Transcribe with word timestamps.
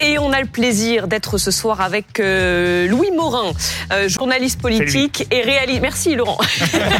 Et 0.00 0.18
on 0.18 0.32
a 0.32 0.40
le 0.40 0.46
plaisir 0.46 1.08
d'être 1.08 1.36
ce 1.36 1.50
soir 1.50 1.82
avec 1.82 2.18
euh, 2.18 2.88
Louis 2.88 3.10
Morin, 3.10 3.52
euh, 3.92 4.08
journaliste 4.08 4.58
politique 4.58 5.26
et 5.30 5.42
réaliste. 5.42 5.82
Merci 5.82 6.14
Laurent. 6.14 6.38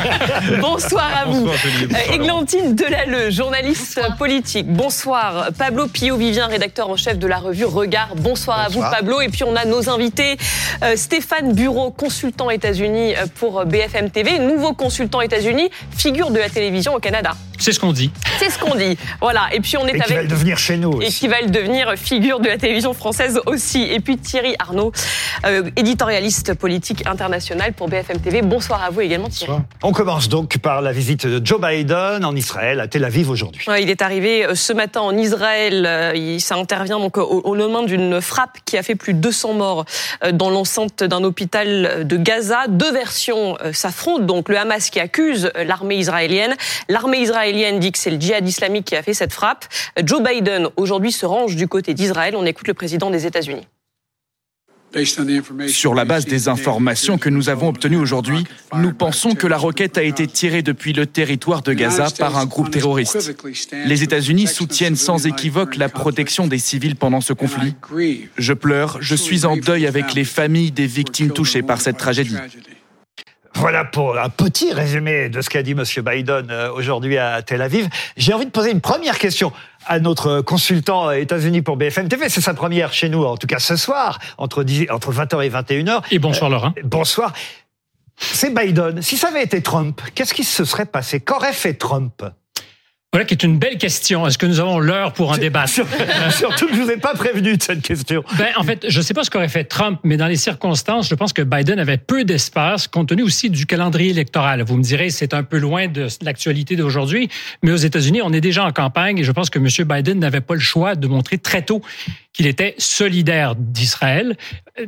Bonsoir 0.61 1.11
à 1.17 1.25
vous. 1.25 1.49
Euh, 1.49 2.13
Églantine 2.13 2.75
Delalleux, 2.75 3.31
journaliste 3.31 3.99
politique. 4.19 4.67
Bonsoir. 4.67 5.49
Pablo 5.57 5.87
Pio-Vivien, 5.87 6.47
rédacteur 6.47 6.91
en 6.91 6.97
chef 6.99 7.19
de 7.19 7.27
la 7.27 7.39
revue 7.39 7.65
Regard. 7.65 8.17
Bonsoir, 8.17 8.61
à 8.61 8.69
vous 8.69 8.81
Pablo. 8.81 9.23
Et 9.23 9.31
puis 9.31 9.45
on 9.45 9.57
a 9.57 9.65
nos 9.65 9.89
invités. 9.89 10.37
Stéphane 10.95 11.55
Bureau, 11.55 11.91
consultant 11.91 12.51
États-Unis 12.51 13.15
pour 13.37 13.65
BFM 13.65 14.11
TV, 14.11 14.39
nouveau 14.39 14.75
consultant 14.75 15.23
États-Unis, 15.23 15.71
figure 15.97 16.31
de 16.31 16.39
la 16.39 16.51
télévision 16.51 16.95
au 16.95 17.01
Canada. 17.01 17.35
C'est 17.59 17.73
ce 17.73 17.81
qu'on 17.81 17.93
dit. 17.93 18.11
C'est 18.39 18.51
ce 18.51 18.59
qu'on 18.59 18.75
dit. 18.75 18.99
Voilà. 19.23 19.49
Et 19.53 19.61
puis 19.61 19.79
on 19.79 19.87
est 19.87 19.97
et 19.97 20.03
avec. 20.03 20.07
Qui 20.09 20.15
va 20.15 20.23
le 20.23 20.29
devenir 20.29 20.59
chez 20.59 20.77
nous. 20.77 21.01
Et 21.01 21.07
qui 21.07 21.29
va 21.29 21.41
le 21.41 21.49
devenir 21.49 21.95
figure 21.97 22.41
de 22.41 22.49
la 22.49 22.59
télévision 22.59 22.74
française 22.83 23.41
aussi. 23.47 23.83
Et 23.83 24.01
puis 24.01 24.19
Thierry 24.19 24.55
Arnaud, 24.59 24.93
euh, 25.47 25.71
éditorialiste 25.77 26.55
politique 26.55 27.07
international 27.07 27.73
pour 27.73 27.89
BFM 27.89 28.21
TV. 28.21 28.43
Bonsoir 28.43 28.83
à 28.83 28.91
vous 28.91 29.01
également 29.01 29.29
Thierry. 29.29 29.53
On 29.83 29.93
commence 29.93 30.29
donc 30.29 30.59
par 30.59 30.83
la 30.83 30.93
visite 30.93 31.27
de 31.27 31.45
Joe 31.45 31.61
Biden 31.61 32.25
en 32.25 32.35
Israël, 32.35 32.81
à 32.81 32.89
Tel 32.89 33.05
Aviv 33.05 33.31
aujourd'hui. 33.31 33.65
il 33.81 33.91
est 33.91 34.03
arrivé 34.03 34.45
euh, 34.45 34.55
ce 34.55 34.73
matin 34.73 35.01
en 35.01 35.17
Israël. 35.17 35.85
Euh, 35.87 36.39
ça 36.39 36.57
intervient 36.57 36.99
donc 36.99 37.17
au, 37.17 37.43
au 37.45 37.55
lendemain 37.55 37.85
d'une 37.85 38.21
frappe 38.21 38.59
qui 38.65 38.77
a 38.77 38.83
fait 38.83 38.95
plus 38.95 39.15
de 39.15 39.21
200 39.21 39.55
morts 39.55 39.85
dans 40.33 40.51
l'enceinte 40.51 41.05
d'un 41.05 41.23
hôpital 41.23 42.07
de 42.07 42.17
Gaza. 42.17 42.67
Deux 42.69 42.93
versions 42.93 43.57
s'affrontent. 43.73 44.25
Donc 44.25 44.49
le 44.49 44.59
Hamas 44.59 44.91
qui 44.91 45.01
accuse 45.01 45.51
l'armée 45.55 45.97
israélienne. 45.97 46.55
L'armée 46.89 47.19
israélienne 47.19 47.79
dit 47.79 47.93
que 47.93 47.99
c'est 47.99 48.11
le 48.11 48.21
djihad 48.21 48.47
islamique 48.47 48.87
qui 48.87 48.97
a 48.97 49.03
fait 49.03 49.15
cette 49.15 49.33
frappe. 49.33 49.67
Joe 50.03 50.23
Biden 50.23 50.69
aujourd'hui 50.77 51.13
se 51.13 51.27
range 51.27 51.57
du 51.57 51.69
côté 51.69 51.95
d'Israël. 51.95 52.35
On 52.37 52.45
écoute 52.47 52.64
le 52.67 52.75
président 52.75 53.11
des 53.11 53.27
États-Unis. 53.27 53.67
Sur 55.67 55.95
la 55.95 56.05
base 56.05 56.25
des 56.25 56.49
informations 56.49 57.19
que 57.19 57.29
nous 57.29 57.49
avons 57.49 57.69
obtenues 57.69 57.97
aujourd'hui, 57.97 58.45
nous 58.77 58.93
pensons 58.93 59.35
que 59.35 59.47
la 59.47 59.57
roquette 59.57 59.99
a 59.99 60.03
été 60.03 60.27
tirée 60.27 60.63
depuis 60.63 60.93
le 60.93 61.07
territoire 61.07 61.63
de 61.63 61.73
Gaza 61.73 62.07
par 62.17 62.37
un 62.37 62.47
groupe 62.47 62.71
terroriste. 62.71 63.35
Les 63.87 64.03
États-Unis 64.05 64.47
soutiennent 64.47 64.97
sans 64.97 65.27
équivoque 65.27 65.77
la 65.77 65.89
protection 65.89 66.47
des 66.47 66.59
civils 66.59 66.97
pendant 66.97 67.21
ce 67.21 67.33
conflit. 67.33 67.75
Je 68.39 68.53
pleure, 68.53 68.99
je 69.01 69.17
suis 69.17 69.45
en 69.47 69.57
deuil 69.57 69.87
avec 69.87 70.15
les 70.15 70.25
familles 70.25 70.71
des 70.71 70.87
victimes 70.87 71.33
touchées 71.33 71.63
par 71.63 71.81
cette 71.81 71.97
tragédie. 71.97 72.37
Voilà 73.57 73.85
pour 73.85 74.19
un 74.19 74.29
petit 74.29 74.73
résumé 74.73 75.29
de 75.29 75.41
ce 75.41 75.49
qu'a 75.49 75.63
dit 75.63 75.73
M. 75.73 75.85
Biden 76.05 76.51
euh, 76.51 76.73
aujourd'hui 76.73 77.19
à 77.19 77.41
Tel 77.43 77.63
Aviv. 77.63 77.89
J'ai 78.17 78.33
envie 78.33 78.47
de 78.47 78.51
poser 78.51 78.71
une 78.71 78.81
première 78.81 79.19
question 79.19 79.53
à 79.87 80.01
notre 80.01 80.41
consultant 80.41 81.11
États-Unis 81.11 81.63
pour 81.63 81.77
BFM 81.77 82.09
TV. 82.09 82.29
C'est 82.29 82.41
sa 82.41 82.55
première 82.55 82.93
chez 82.93 83.09
nous, 83.09 83.25
en 83.25 83.37
tout 83.37 83.47
cas 83.47 83.59
ce 83.59 83.77
soir, 83.77 84.19
entre, 84.39 84.65
entre 84.91 85.13
20h 85.13 85.45
et 85.45 85.51
21h. 85.51 86.03
Et 86.11 86.19
bonsoir 86.19 86.51
Laurent. 86.51 86.75
Euh, 86.79 86.83
bonsoir. 86.85 87.33
C'est 88.17 88.55
Biden. 88.55 89.03
Si 89.03 89.17
ça 89.17 89.29
avait 89.29 89.43
été 89.43 89.63
Trump, 89.63 90.01
qu'est-ce 90.15 90.35
qui 90.35 90.45
se 90.45 90.65
serait 90.65 90.87
passé? 90.87 91.21
Qu'aurait 91.21 91.53
fait 91.53 91.75
Trump? 91.75 92.25
Voilà 93.15 93.27
qui 93.27 93.35
est 93.35 93.45
une 93.45 93.61
belle 93.61 93.79
question. 93.79 94.27
Est-ce 94.27 94.39
que 94.39 94.47
nous 94.47 94.59
avons 94.59 94.81
l'heure 94.81 95.13
pour 95.13 95.33
un 95.33 95.39
débat 95.39 95.67
Surtout 96.31 96.67
que 96.67 96.75
je 96.75 96.81
vous 96.81 96.91
ai 96.91 96.97
pas 96.97 97.15
prévenu 97.15 97.57
de 97.57 97.63
cette 97.63 97.81
question. 97.81 98.25
Ben, 98.37 98.49
en 98.57 98.65
fait, 98.65 98.87
je 98.89 98.99
ne 98.99 99.05
sais 99.05 99.15
pas 99.15 99.23
ce 99.23 99.31
qu'aurait 99.31 99.47
fait 99.47 99.63
Trump, 99.63 100.01
mais 100.03 100.17
dans 100.17 100.27
les 100.27 100.35
circonstances, 100.35 101.09
je 101.09 101.15
pense 101.15 101.33
que 101.33 101.43
Biden 101.43 101.79
avait 101.79 101.97
peu 101.97 102.25
d'espace, 102.25 102.89
compte 102.89 103.11
tenu 103.11 103.23
aussi 103.23 103.51
du 103.51 103.67
calendrier 103.67 104.11
électoral. 104.11 104.65
Vous 104.65 104.77
me 104.77 104.83
direz, 104.83 105.11
c'est 105.11 105.33
un 105.33 105.45
peu 105.45 105.59
loin 105.59 105.87
de 105.87 106.09
l'actualité 106.23 106.75
d'aujourd'hui, 106.75 107.29
mais 107.63 107.71
aux 107.71 107.77
États-Unis, 107.77 108.21
on 108.21 108.33
est 108.33 108.41
déjà 108.41 108.65
en 108.65 108.73
campagne 108.73 109.19
et 109.19 109.23
je 109.23 109.31
pense 109.31 109.49
que 109.49 109.61
M. 109.61 109.69
Biden 109.89 110.19
n'avait 110.19 110.41
pas 110.41 110.55
le 110.55 110.61
choix 110.61 110.97
de 110.97 111.07
montrer 111.07 111.39
très 111.39 111.63
tôt 111.63 111.83
qu'il 112.33 112.49
était 112.49 112.75
solidaire 112.79 113.55
d'Israël, 113.55 114.37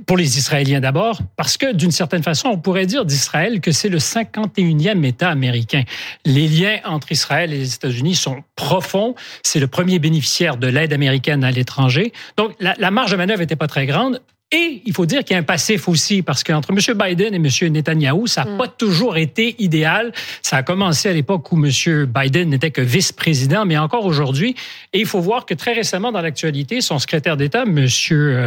pour 0.04 0.16
les 0.16 0.36
Israéliens 0.36 0.80
d'abord, 0.80 1.20
parce 1.36 1.56
que 1.56 1.72
d'une 1.72 1.92
certaine 1.92 2.24
façon, 2.24 2.48
on 2.48 2.58
pourrait 2.58 2.86
dire 2.86 3.04
d'Israël 3.04 3.60
que 3.60 3.70
c'est 3.70 3.88
le 3.88 3.98
51e 3.98 5.04
État 5.04 5.30
américain. 5.30 5.84
Les 6.24 6.48
liens 6.48 6.80
entre 6.84 7.12
Israël 7.12 7.52
et 7.52 7.58
les 7.58 7.74
États-Unis 7.74 8.15
sont 8.16 8.42
profonds. 8.56 9.14
C'est 9.42 9.60
le 9.60 9.66
premier 9.66 9.98
bénéficiaire 9.98 10.56
de 10.56 10.66
l'aide 10.66 10.92
américaine 10.92 11.44
à 11.44 11.50
l'étranger. 11.50 12.12
Donc, 12.36 12.52
la, 12.60 12.74
la 12.78 12.90
marge 12.90 13.12
de 13.12 13.16
manœuvre 13.16 13.40
n'était 13.40 13.56
pas 13.56 13.68
très 13.68 13.86
grande. 13.86 14.20
Et 14.52 14.82
il 14.86 14.92
faut 14.92 15.06
dire 15.06 15.24
qu'il 15.24 15.34
y 15.34 15.36
a 15.36 15.40
un 15.40 15.44
passif 15.44 15.88
aussi, 15.88 16.22
parce 16.22 16.44
qu'entre 16.44 16.70
M. 16.70 16.78
Biden 16.96 17.34
et 17.34 17.36
M. 17.36 17.72
Netanyahou, 17.72 18.28
ça 18.28 18.44
n'a 18.44 18.52
mm. 18.52 18.58
pas 18.58 18.68
toujours 18.68 19.16
été 19.16 19.56
idéal. 19.58 20.12
Ça 20.40 20.58
a 20.58 20.62
commencé 20.62 21.08
à 21.08 21.12
l'époque 21.12 21.50
où 21.50 21.56
M. 21.56 22.06
Biden 22.06 22.50
n'était 22.50 22.70
que 22.70 22.80
vice-président, 22.80 23.64
mais 23.64 23.76
encore 23.76 24.06
aujourd'hui. 24.06 24.54
Et 24.92 25.00
il 25.00 25.06
faut 25.06 25.20
voir 25.20 25.46
que 25.46 25.54
très 25.54 25.72
récemment, 25.72 26.12
dans 26.12 26.20
l'actualité, 26.20 26.80
son 26.80 27.00
secrétaire 27.00 27.36
d'État, 27.36 27.64
M. 27.64 27.88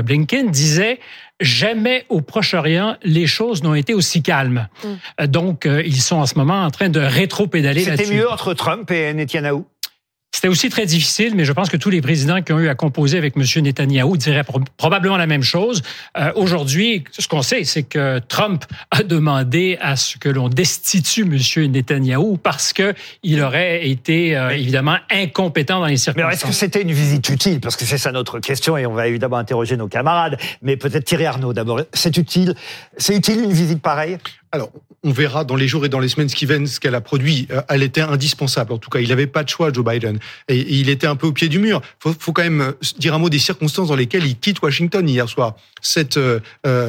Blinken, 0.04 0.52
disait 0.52 1.00
jamais 1.42 2.06
au 2.10 2.22
Proche-Orient 2.22 2.96
les 3.04 3.28
choses 3.28 3.64
n'ont 3.64 3.76
été 3.76 3.94
aussi 3.94 4.22
calmes. 4.22 4.70
Mm. 5.20 5.26
Donc, 5.28 5.66
euh, 5.66 5.84
ils 5.86 6.02
sont 6.02 6.16
en 6.16 6.26
ce 6.26 6.36
moment 6.36 6.64
en 6.64 6.72
train 6.72 6.88
de 6.88 7.02
rétro-pédaler 7.02 7.84
là-dessus. 7.84 8.06
C'était 8.06 8.18
mieux 8.18 8.32
entre 8.32 8.54
Trump 8.54 8.90
et 8.92 9.14
Netanyahou? 9.14 9.66
C'était 10.32 10.48
aussi 10.48 10.70
très 10.70 10.86
difficile, 10.86 11.34
mais 11.36 11.44
je 11.44 11.52
pense 11.52 11.70
que 11.70 11.78
tous 11.78 11.90
les 11.90 12.02
présidents 12.02 12.42
qui 12.42 12.54
ont 12.54 12.60
eu 12.60 12.70
à 12.70 12.76
composer 12.76 13.18
avec 13.18 13.36
M. 13.36 13.44
Netanyahou 13.64 14.16
diraient 14.16 14.46
probablement 14.78 15.18
la 15.18 15.26
même 15.26 15.42
chose. 15.42 15.82
Euh, 16.18 16.32
Aujourd'hui, 16.36 17.04
ce 17.18 17.28
qu'on 17.28 17.42
sait, 17.42 17.64
c'est 17.64 17.84
que 17.84 18.20
Trump 18.20 18.64
a 18.92 19.02
demandé 19.04 19.78
à 19.82 19.96
ce 19.96 20.18
que 20.18 20.30
l'on 20.30 20.48
destitue 20.48 21.22
M. 21.22 21.72
Netanyahou 21.72 22.38
parce 22.38 22.74
que 22.74 22.94
il 23.24 23.42
aurait 23.42 23.88
été 23.90 24.38
euh, 24.38 24.50
évidemment 24.52 24.98
incompétent 25.10 25.80
dans 25.80 25.88
les 25.88 25.98
circonstances. 25.98 26.30
Mais 26.30 26.34
est-ce 26.36 26.46
que 26.46 26.54
c'était 26.54 26.84
une 26.84 26.92
visite 26.92 27.28
utile? 27.30 27.60
Parce 27.60 27.76
que 27.76 27.86
c'est 27.86 27.98
ça 27.98 28.12
notre 28.12 28.40
question 28.40 28.78
et 28.78 28.86
on 28.86 28.94
va 28.94 29.08
évidemment 29.08 29.38
interroger 29.38 29.78
nos 29.78 29.88
camarades. 29.88 30.38
Mais 30.62 30.78
peut-être 30.78 31.06
Thierry 31.06 31.26
Arnaud 31.26 31.54
d'abord. 31.54 31.82
C'est 31.94 32.16
utile? 32.18 32.54
C'est 32.98 33.16
utile 33.16 33.44
une 33.44 33.52
visite 33.52 33.82
pareille? 33.82 34.18
Alors, 34.52 34.72
on 35.04 35.12
verra 35.12 35.44
dans 35.44 35.56
les 35.56 35.68
jours 35.68 35.86
et 35.86 35.90
dans 35.90 36.00
les 36.00 36.10
semaines 36.10 36.28
qui 36.28 36.46
viennent 36.46 36.66
ce 36.66 36.80
qu'elle 36.80 36.96
a 36.96 37.02
produit. 37.02 37.48
Euh, 37.52 37.62
elle 37.70 37.84
était 37.84 38.02
indispensable. 38.02 38.74
En 38.74 38.80
tout 38.80 38.90
cas, 38.90 39.00
il 39.00 39.10
n'avait 39.10 39.28
pas 39.28 39.44
de 39.44 39.50
choix, 39.50 39.72
Joe 39.72 39.86
Biden. 39.86 40.20
Et, 40.48 40.80
il 40.80 40.90
était 40.90 41.08
un 41.08 41.16
peu 41.16 41.28
au 41.28 41.32
pied 41.32 41.50
du 41.50 41.60
mur. 41.60 41.82
Faut, 42.00 42.14
faut 42.18 42.34
quand 42.34 42.42
même 42.42 42.62
euh, 42.62 42.72
dire 42.98 43.14
un 43.14 43.20
mot 43.20 43.30
des 43.30 43.40
circonstances 43.40 43.90
dans 43.90 43.96
lesquelles 43.96 44.26
il 44.26 44.38
quitte 44.38 44.62
Washington 44.62 45.08
hier 45.08 45.30
soir. 45.30 45.56
Cette 45.82 46.18
euh, 46.18 46.40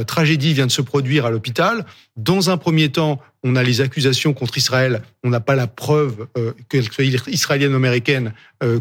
tragédie 0.04 0.54
vient 0.54 0.66
de 0.66 0.72
se 0.72 0.82
produire 0.82 1.26
à 1.26 1.30
l'hôpital. 1.30 1.84
Dans 2.16 2.50
un 2.50 2.56
premier 2.56 2.90
temps, 2.90 3.20
on 3.44 3.56
a 3.56 3.62
les 3.62 3.82
accusations 3.82 4.32
contre 4.32 4.56
Israël. 4.56 5.02
On 5.22 5.28
n'a 5.30 5.40
pas 5.40 5.54
la 5.54 5.66
preuve 5.66 6.26
qu'elle 6.68 6.90
soit 6.90 7.04
israélienne 7.04 7.72
ou 7.72 7.76
américaine 7.76 8.34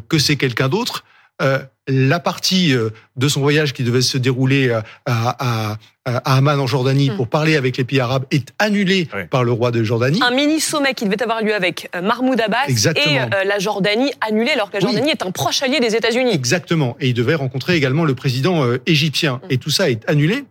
que 0.10 0.18
c'est 0.18 0.36
quelqu'un 0.36 0.68
d'autre. 0.68 1.06
Euh, 1.42 1.60
la 1.92 2.20
partie 2.20 2.76
euh, 2.76 2.92
de 3.16 3.28
son 3.28 3.42
voyage 3.42 3.74
qui 3.74 3.84
devait 3.84 4.02
se 4.02 4.20
dérouler 4.20 4.70
euh, 4.70 4.82
à, 5.08 5.78
à, 6.06 6.36
Amman 6.36 6.60
en 6.60 6.68
Jordanie 6.68 7.10
hmm. 7.10 7.16
pour 7.16 7.28
parler 7.28 7.56
avec 7.56 7.78
les 7.78 7.84
pays 7.84 8.00
arabes 8.00 8.26
est 8.30 8.54
annulée 8.60 9.08
par 9.32 9.44
le 9.44 9.52
roi 9.52 9.72
de 9.72 9.84
Jordanie. 9.84 10.20
Un 10.24 10.36
mini 10.36 10.60
sommet 10.60 10.94
qui 10.94 11.06
devait 11.06 11.22
avoir 11.24 11.42
lieu 11.42 11.54
avec 11.54 11.90
Mahmoud 12.00 12.40
Abbas 12.42 12.68
et 12.68 13.20
la 13.46 13.60
Jordanie 13.60 14.12
annulé 14.22 14.52
alors 14.52 14.70
que 14.70 14.76
la 14.76 14.82
Jordanie 14.82 15.10
est 15.10 15.24
un 15.24 15.32
proche 15.32 15.64
allié 15.64 15.80
des 15.80 15.96
États-Unis. 15.96 16.32
Exactement. 16.34 16.96
Et 17.00 17.10
il 17.10 17.14
devait 17.14 17.36
rencontrer 17.36 17.76
également 17.76 18.06
le 18.06 18.16
président 18.16 18.66
égyptien. 18.86 19.40
Hmm. 19.44 19.52
Et 19.52 19.58
tout 19.58 19.72
ça 19.72 19.90
est 19.90 20.08
annulé 20.08 20.46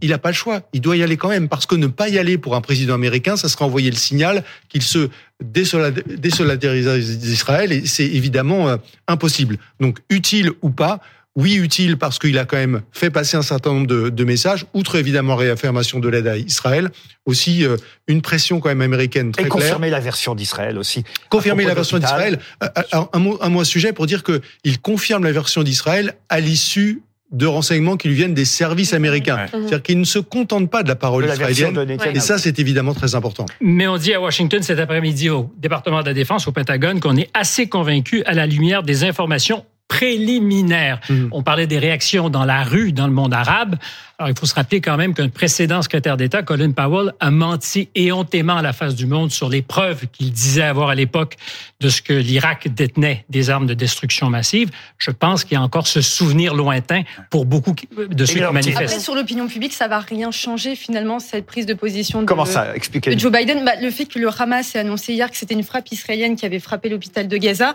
il 0.00 0.10
n'a 0.10 0.18
pas 0.18 0.30
le 0.30 0.34
choix. 0.34 0.62
Il 0.72 0.80
doit 0.80 0.96
y 0.96 1.02
aller 1.02 1.16
quand 1.16 1.28
même 1.28 1.48
parce 1.48 1.66
que 1.66 1.74
ne 1.74 1.86
pas 1.86 2.08
y 2.08 2.18
aller 2.18 2.38
pour 2.38 2.56
un 2.56 2.60
président 2.60 2.94
américain, 2.94 3.36
ça 3.36 3.48
serait 3.48 3.64
envoyer 3.64 3.90
le 3.90 3.96
signal 3.96 4.44
qu'il 4.68 4.82
se 4.82 5.08
désolidarise 5.42 7.18
d'Israël 7.18 7.72
et 7.72 7.86
c'est 7.86 8.06
évidemment 8.06 8.68
euh, 8.68 8.76
impossible. 9.08 9.58
Donc 9.80 9.98
utile 10.10 10.52
ou 10.62 10.70
pas, 10.70 11.00
oui, 11.36 11.54
utile 11.54 11.96
parce 11.96 12.18
qu'il 12.18 12.38
a 12.38 12.44
quand 12.44 12.56
même 12.56 12.82
fait 12.92 13.10
passer 13.10 13.36
un 13.36 13.42
certain 13.42 13.72
nombre 13.72 13.86
de, 13.86 14.24
messages, 14.24 14.66
outre 14.74 14.96
évidemment 14.96 15.36
réaffirmation 15.36 16.00
de 16.00 16.08
l'aide 16.08 16.26
à 16.26 16.36
Israël, 16.36 16.90
aussi 17.24 17.64
euh, 17.64 17.76
une 18.08 18.20
pression 18.20 18.58
quand 18.58 18.68
même 18.68 18.82
américaine 18.82 19.30
très 19.30 19.44
Et 19.44 19.48
confirmer 19.48 19.90
la 19.90 20.00
version 20.00 20.34
d'Israël 20.34 20.76
aussi. 20.76 21.04
Confirmer 21.28 21.64
la 21.64 21.74
version 21.74 21.98
d'Israël. 21.98 22.40
Euh, 22.62 22.68
un 23.12 23.18
mot, 23.18 23.38
un 23.40 23.48
mot 23.48 23.60
à 23.60 23.64
sujet 23.64 23.92
pour 23.92 24.06
dire 24.06 24.24
qu'il 24.24 24.80
confirme 24.82 25.22
la 25.22 25.32
version 25.32 25.62
d'Israël 25.62 26.14
à 26.28 26.40
l'issue 26.40 27.02
de 27.32 27.46
renseignements 27.46 27.96
qui 27.96 28.08
lui 28.08 28.14
viennent 28.14 28.34
des 28.34 28.44
services 28.44 28.92
américains. 28.92 29.46
C'est-à-dire 29.50 29.82
qu'il 29.82 30.00
ne 30.00 30.04
se 30.04 30.18
contente 30.18 30.70
pas 30.70 30.82
de 30.82 30.88
la 30.88 30.96
parole 30.96 31.26
israélienne. 31.26 31.98
Et 32.14 32.20
ça, 32.20 32.38
c'est 32.38 32.58
évidemment 32.58 32.94
très 32.94 33.14
important. 33.14 33.46
Mais 33.60 33.86
on 33.86 33.96
dit 33.96 34.12
à 34.12 34.20
Washington 34.20 34.62
cet 34.62 34.78
après-midi 34.78 35.30
au 35.30 35.50
département 35.58 36.00
de 36.00 36.06
la 36.06 36.14
Défense, 36.14 36.48
au 36.48 36.52
Pentagone, 36.52 37.00
qu'on 37.00 37.16
est 37.16 37.30
assez 37.34 37.68
convaincu 37.68 38.22
à 38.24 38.32
la 38.32 38.46
lumière 38.46 38.82
des 38.82 39.04
informations 39.04 39.64
préliminaires. 40.00 40.98
Mhm. 41.10 41.28
On 41.30 41.42
parlait 41.42 41.66
des 41.66 41.78
réactions 41.78 42.30
dans 42.30 42.46
la 42.46 42.62
rue, 42.62 42.92
dans 42.92 43.06
le 43.06 43.12
monde 43.12 43.34
arabe. 43.34 43.76
Alors, 44.18 44.30
il 44.30 44.38
faut 44.38 44.46
se 44.46 44.54
rappeler 44.54 44.80
quand 44.80 44.96
même 44.96 45.12
qu'un 45.12 45.28
précédent 45.28 45.82
secrétaire 45.82 46.16
d'État, 46.16 46.42
Colin 46.42 46.72
Powell, 46.72 47.12
a 47.20 47.30
menti 47.30 47.90
éhontément 47.94 48.56
à 48.56 48.62
la 48.62 48.72
face 48.72 48.94
du 48.94 49.06
monde 49.06 49.30
sur 49.30 49.50
les 49.50 49.60
preuves 49.60 50.06
qu'il 50.12 50.32
disait 50.32 50.62
avoir 50.62 50.88
à 50.88 50.94
l'époque 50.94 51.36
de 51.80 51.88
ce 51.90 52.00
que 52.00 52.14
l'Irak 52.14 52.68
détenait 52.74 53.24
des 53.28 53.50
armes 53.50 53.66
de 53.66 53.74
destruction 53.74 54.30
massive. 54.30 54.70
Je 54.96 55.10
pense 55.10 55.44
qu'il 55.44 55.54
y 55.54 55.56
a 55.56 55.62
encore 55.62 55.86
ce 55.86 56.00
souvenir 56.00 56.54
lointain 56.54 57.02
pour 57.30 57.44
beaucoup 57.44 57.74
de 57.96 58.24
ceux 58.24 58.34
qui 58.34 58.52
manifestent. 58.52 58.82
Après, 58.82 59.00
sur 59.00 59.14
l'opinion 59.14 59.48
publique, 59.48 59.74
ça 59.74 59.88
va 59.88 60.00
rien 60.00 60.30
changer 60.30 60.76
finalement 60.76 61.18
cette 61.18 61.44
prise 61.44 61.66
de 61.66 61.74
position 61.74 62.22
de, 62.22 62.26
Comment 62.26 62.46
ça 62.46 62.74
Expliquez 62.74 63.14
de 63.14 63.20
Joe 63.20 63.32
Biden? 63.32 63.64
Bah, 63.66 63.72
le 63.80 63.90
fait 63.90 64.06
que 64.06 64.18
le 64.18 64.28
Hamas 64.28 64.74
ait 64.74 64.78
annoncé 64.78 65.12
hier 65.12 65.30
que 65.30 65.36
c'était 65.36 65.54
une 65.54 65.62
frappe 65.62 65.92
israélienne 65.92 66.36
qui 66.36 66.46
avait 66.46 66.58
frappé 66.58 66.88
l'hôpital 66.88 67.28
de 67.28 67.36
Gaza, 67.36 67.74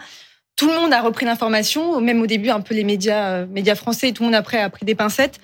tout 0.55 0.67
le 0.67 0.75
monde 0.75 0.93
a 0.93 1.01
repris 1.01 1.25
l'information, 1.25 1.99
même 2.01 2.21
au 2.21 2.27
début 2.27 2.49
un 2.49 2.61
peu 2.61 2.73
les 2.73 2.83
médias, 2.83 3.31
euh, 3.31 3.45
médias 3.47 3.75
français, 3.75 4.11
tout 4.11 4.23
le 4.23 4.27
monde 4.27 4.35
après 4.35 4.59
a 4.59 4.69
pris 4.69 4.85
des 4.85 4.95
pincettes. 4.95 5.39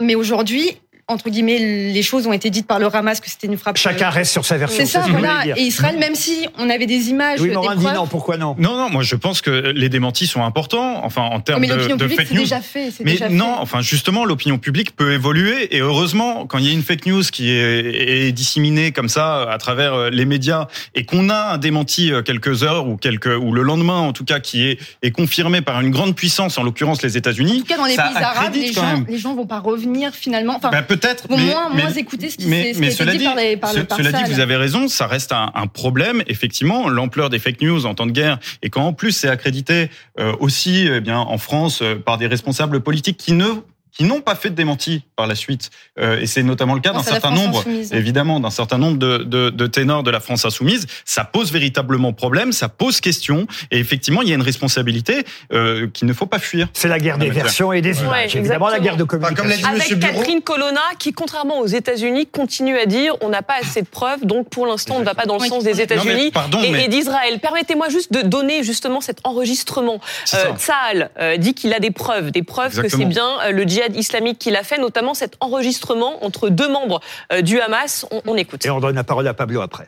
Mais 0.00 0.14
aujourd'hui, 0.14 0.78
entre 1.08 1.30
guillemets, 1.30 1.58
les 1.58 2.02
choses 2.02 2.26
ont 2.26 2.32
été 2.32 2.48
dites 2.50 2.66
par 2.66 2.78
le 2.78 2.86
Hamas 2.94 3.20
que 3.20 3.28
c'était 3.28 3.46
une 3.46 3.58
frappe. 3.58 3.76
Chacun 3.76 4.08
reste 4.10 4.32
sur 4.32 4.44
sa 4.44 4.56
version. 4.56 4.78
C'est 4.78 4.86
ça, 4.90 5.04
voilà. 5.08 5.44
Et 5.56 5.62
Israël, 5.62 5.98
même 5.98 6.14
si 6.14 6.46
on 6.58 6.70
avait 6.70 6.86
des 6.86 7.10
images, 7.10 7.38
Louis 7.40 7.48
des 7.48 7.54
Morin 7.54 7.76
dit 7.76 7.82
preuves, 7.84 7.94
non, 7.96 8.06
pourquoi 8.06 8.36
non 8.36 8.54
Non, 8.58 8.76
non, 8.76 8.88
moi 8.90 9.02
je 9.02 9.16
pense 9.16 9.40
que 9.40 9.50
les 9.50 9.88
démentis 9.88 10.26
sont 10.26 10.42
importants, 10.44 11.04
enfin 11.04 11.22
en 11.22 11.40
termes 11.40 11.60
mais 11.60 11.68
de, 11.68 11.74
l'opinion 11.74 11.96
de 11.96 12.02
publique, 12.04 12.18
fake 12.20 12.28
c'est 12.28 12.34
news. 12.34 12.42
déjà 12.42 12.60
fait. 12.60 12.90
c'est 12.90 13.04
Mais 13.04 13.12
déjà 13.12 13.28
fait. 13.28 13.34
non, 13.34 13.56
enfin 13.58 13.80
justement, 13.80 14.24
l'opinion 14.24 14.58
publique 14.58 14.94
peut 14.96 15.12
évoluer 15.12 15.74
et 15.76 15.80
heureusement, 15.80 16.46
quand 16.46 16.58
il 16.58 16.66
y 16.66 16.70
a 16.70 16.72
une 16.72 16.82
fake 16.82 17.06
news 17.06 17.22
qui 17.32 17.50
est, 17.50 18.26
est 18.28 18.32
disséminée 18.32 18.92
comme 18.92 19.08
ça 19.08 19.42
à 19.50 19.58
travers 19.58 19.94
euh, 19.94 20.10
les 20.10 20.24
médias 20.24 20.66
et 20.94 21.04
qu'on 21.04 21.28
a 21.30 21.52
un 21.54 21.58
démenti 21.58 22.12
euh, 22.12 22.22
quelques 22.22 22.62
heures 22.62 22.86
ou 22.86 22.96
quelques 22.96 23.26
ou 23.26 23.52
le 23.52 23.62
lendemain 23.62 23.98
en 23.98 24.12
tout 24.12 24.24
cas 24.24 24.40
qui 24.40 24.66
est, 24.68 24.78
est 25.02 25.10
confirmé 25.10 25.60
par 25.60 25.80
une 25.80 25.90
grande 25.90 26.14
puissance, 26.14 26.58
en 26.58 26.62
l'occurrence 26.62 27.02
les 27.02 27.16
En 27.16 27.18
États-Unis, 27.18 27.60
tout 27.60 27.66
cas, 27.66 27.76
dans 27.76 27.84
les 27.86 27.96
pays 27.96 28.16
arabes, 28.22 28.54
les 28.54 28.72
gens, 28.72 29.04
les 29.08 29.18
gens 29.18 29.34
vont 29.34 29.46
pas 29.46 29.58
revenir 29.60 30.14
finalement. 30.14 30.54
Enfin, 30.56 30.70
Ben, 30.70 30.82
peut-être, 30.96 31.28
vont 31.28 31.36
mais, 31.36 31.44
moins, 31.46 31.68
mais- 31.74 31.82
moins 31.82 31.92
écouter 31.92 32.30
ce 32.30 32.36
qui, 32.36 32.46
mais, 32.46 32.62
s'est- 32.62 32.74
ce 32.74 32.78
mais 32.80 32.88
qui 32.88 32.92
a 32.92 32.94
été 32.94 32.96
cela 33.04 33.12
dit 33.12 33.18
dit, 33.18 33.24
par 33.24 33.36
les 33.36 33.56
par 33.56 33.70
ce- 33.72 33.78
le 33.78 33.84
par 33.84 33.98
cela 33.98 34.12
dit, 34.12 34.32
vous 34.32 34.40
avez 34.40 34.56
raison, 34.56 34.88
ça 34.88 35.06
reste 35.06 35.32
un, 35.32 35.50
un 35.54 35.66
problème, 35.66 36.22
effectivement, 36.26 36.88
l'ampleur 36.88 37.30
des 37.30 37.38
fake 37.38 37.60
news 37.62 37.86
en 37.86 37.94
temps 37.94 38.06
de 38.06 38.12
guerre, 38.12 38.38
et 38.62 38.70
quand 38.70 38.84
en 38.84 38.92
plus 38.92 39.12
c'est 39.12 39.28
accrédité 39.28 39.90
euh, 40.20 40.32
aussi, 40.40 40.86
eh 40.90 41.00
bien, 41.00 41.18
en 41.18 41.38
France, 41.38 41.80
euh, 41.82 41.94
par 41.96 42.18
des 42.18 42.26
responsables 42.26 42.80
politiques 42.80 43.16
qui 43.16 43.32
ne 43.32 43.46
qui 43.92 44.04
n'ont 44.04 44.20
pas 44.22 44.34
fait 44.34 44.50
de 44.50 44.54
démenti 44.54 45.02
par 45.16 45.26
la 45.26 45.34
suite, 45.34 45.70
Euh, 45.98 46.18
et 46.20 46.26
c'est 46.26 46.42
notamment 46.42 46.74
le 46.74 46.80
cas 46.80 46.92
d'un 46.92 47.02
certain 47.02 47.30
nombre, 47.30 47.62
évidemment, 47.92 48.40
d'un 48.40 48.50
certain 48.50 48.78
nombre 48.78 48.96
de, 48.96 49.18
de, 49.18 49.50
de 49.50 49.66
ténors 49.66 50.02
de 50.02 50.10
la 50.10 50.20
France 50.20 50.44
insoumise. 50.46 50.86
Ça 51.04 51.24
pose 51.24 51.52
véritablement 51.52 52.12
problème, 52.14 52.52
ça 52.52 52.68
pose 52.70 53.00
question, 53.02 53.46
et 53.70 53.78
effectivement, 53.78 54.22
il 54.22 54.28
y 54.28 54.32
a 54.32 54.34
une 54.34 54.40
responsabilité 54.42 55.24
euh, 55.52 55.88
qu'il 55.92 56.08
ne 56.08 56.12
faut 56.14 56.24
pas 56.26 56.38
fuir. 56.38 56.68
C'est 56.72 56.88
la 56.88 56.98
guerre 56.98 57.18
des 57.18 57.28
versions 57.30 57.72
et 57.72 57.82
des 57.82 57.98
Ouais, 57.98 58.04
images. 58.06 58.36
Évidemment, 58.36 58.68
la 58.68 58.78
exactement. 58.78 58.84
guerre 58.84 58.96
de 58.96 59.02
Enfin, 59.04 59.34
communication. 59.34 59.68
comme 59.68 59.78
l'a 59.78 59.84
dit 59.84 59.92
Avec 59.92 59.98
Bureau. 59.98 60.12
Catherine 60.20 60.40
Colonna, 60.42 60.80
qui, 60.98 61.12
contrairement 61.12 61.58
aux 61.60 61.66
États-Unis, 61.66 62.26
continue 62.26 62.78
à 62.78 62.86
dire 62.86 63.14
on 63.20 63.28
n'a 63.28 63.42
pas 63.42 63.56
assez 63.60 63.82
de 63.82 63.86
preuves, 63.88 64.24
donc 64.24 64.48
pour 64.48 64.66
l'instant, 64.66 64.94
on 64.96 65.00
ne 65.00 65.04
va 65.04 65.14
pas 65.14 65.26
dans 65.26 65.36
le 65.36 65.42
Oui. 65.42 65.48
sens 65.48 65.62
des 65.64 65.80
États-Unis 65.82 66.30
pardon, 66.30 66.62
et, 66.62 66.70
mais- 66.70 66.84
et 66.84 66.88
d'Israël. 66.88 67.38
Permettez-moi 67.40 67.88
juste 67.90 68.12
de 68.12 68.22
donner 68.22 68.62
justement 68.62 69.00
cet 69.02 69.18
enregistrement. 69.24 70.00
Euh. 70.34 70.54
Tsahal 70.56 71.10
euh, 71.18 71.36
dit 71.36 71.52
qu'il 71.54 71.72
a 71.74 71.80
des 71.80 71.90
preuves, 71.90 72.30
des 72.30 72.42
preuves 72.42 72.70
que 72.70 72.88
c'est 72.88 73.00
Exactement. 73.02 73.08
bien 73.08 73.48
euh, 73.48 73.50
le 73.52 73.62
djihad 73.64 73.81
islamique 73.81 74.37
qui 74.39 74.51
l'a 74.51 74.63
fait, 74.63 74.77
notamment 74.77 75.13
cet 75.13 75.33
enregistrement 75.41 76.23
entre 76.23 76.49
deux 76.49 76.71
membres 76.71 76.99
euh, 77.31 77.41
du 77.41 77.59
Hamas. 77.59 78.05
On, 78.11 78.21
on 78.31 78.35
écoute. 78.35 78.65
Et 78.65 78.69
on 78.69 78.79
donne 78.79 78.95
la 78.95 79.03
parole 79.03 79.27
à 79.27 79.33
Pablo 79.33 79.61
après. 79.61 79.87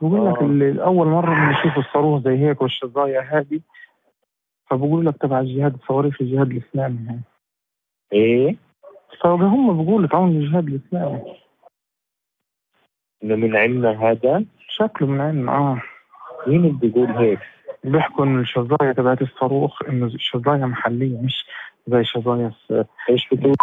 بقول 0.00 0.32
لك 0.32 0.42
ال- 0.42 0.80
اول 0.80 1.06
مره 1.06 1.34
بنشوف 1.34 1.78
الصاروخ 1.86 2.24
زي 2.24 2.36
هيك 2.38 2.62
والشظايا 2.62 3.20
هذه 3.20 3.60
فبقول 4.70 5.06
لك 5.06 5.14
تبع 5.20 5.40
الجهاد 5.40 5.74
الصواريخ 5.74 6.16
الجهاد 6.20 6.50
الاسلامي 6.50 6.98
هاي 7.08 7.18
ايه 8.12 8.56
فهم 9.22 9.82
بيقولوا 9.84 10.08
تعاون 10.08 10.28
الجهاد 10.36 10.66
الاسلامي 10.68 11.20
انه 13.24 13.34
من 13.36 13.56
عندنا 13.56 13.90
هذا 14.10 14.44
شكله 14.68 15.08
من 15.08 15.20
عندنا 15.20 15.52
اه 15.52 15.82
مين 16.46 16.60
اللي 16.64 16.70
بيقول 16.78 17.10
هيك؟ 17.10 17.38
بيحكوا 17.84 18.24
انه 18.24 18.40
الشظايا 18.40 18.92
تبعت 18.92 19.22
الصاروخ 19.22 19.82
انه 19.82 20.10
شظايا 20.18 20.66
محليه 20.66 21.18
مش 21.18 21.44
إيش 23.09 23.27
بتقول؟ 23.31 23.55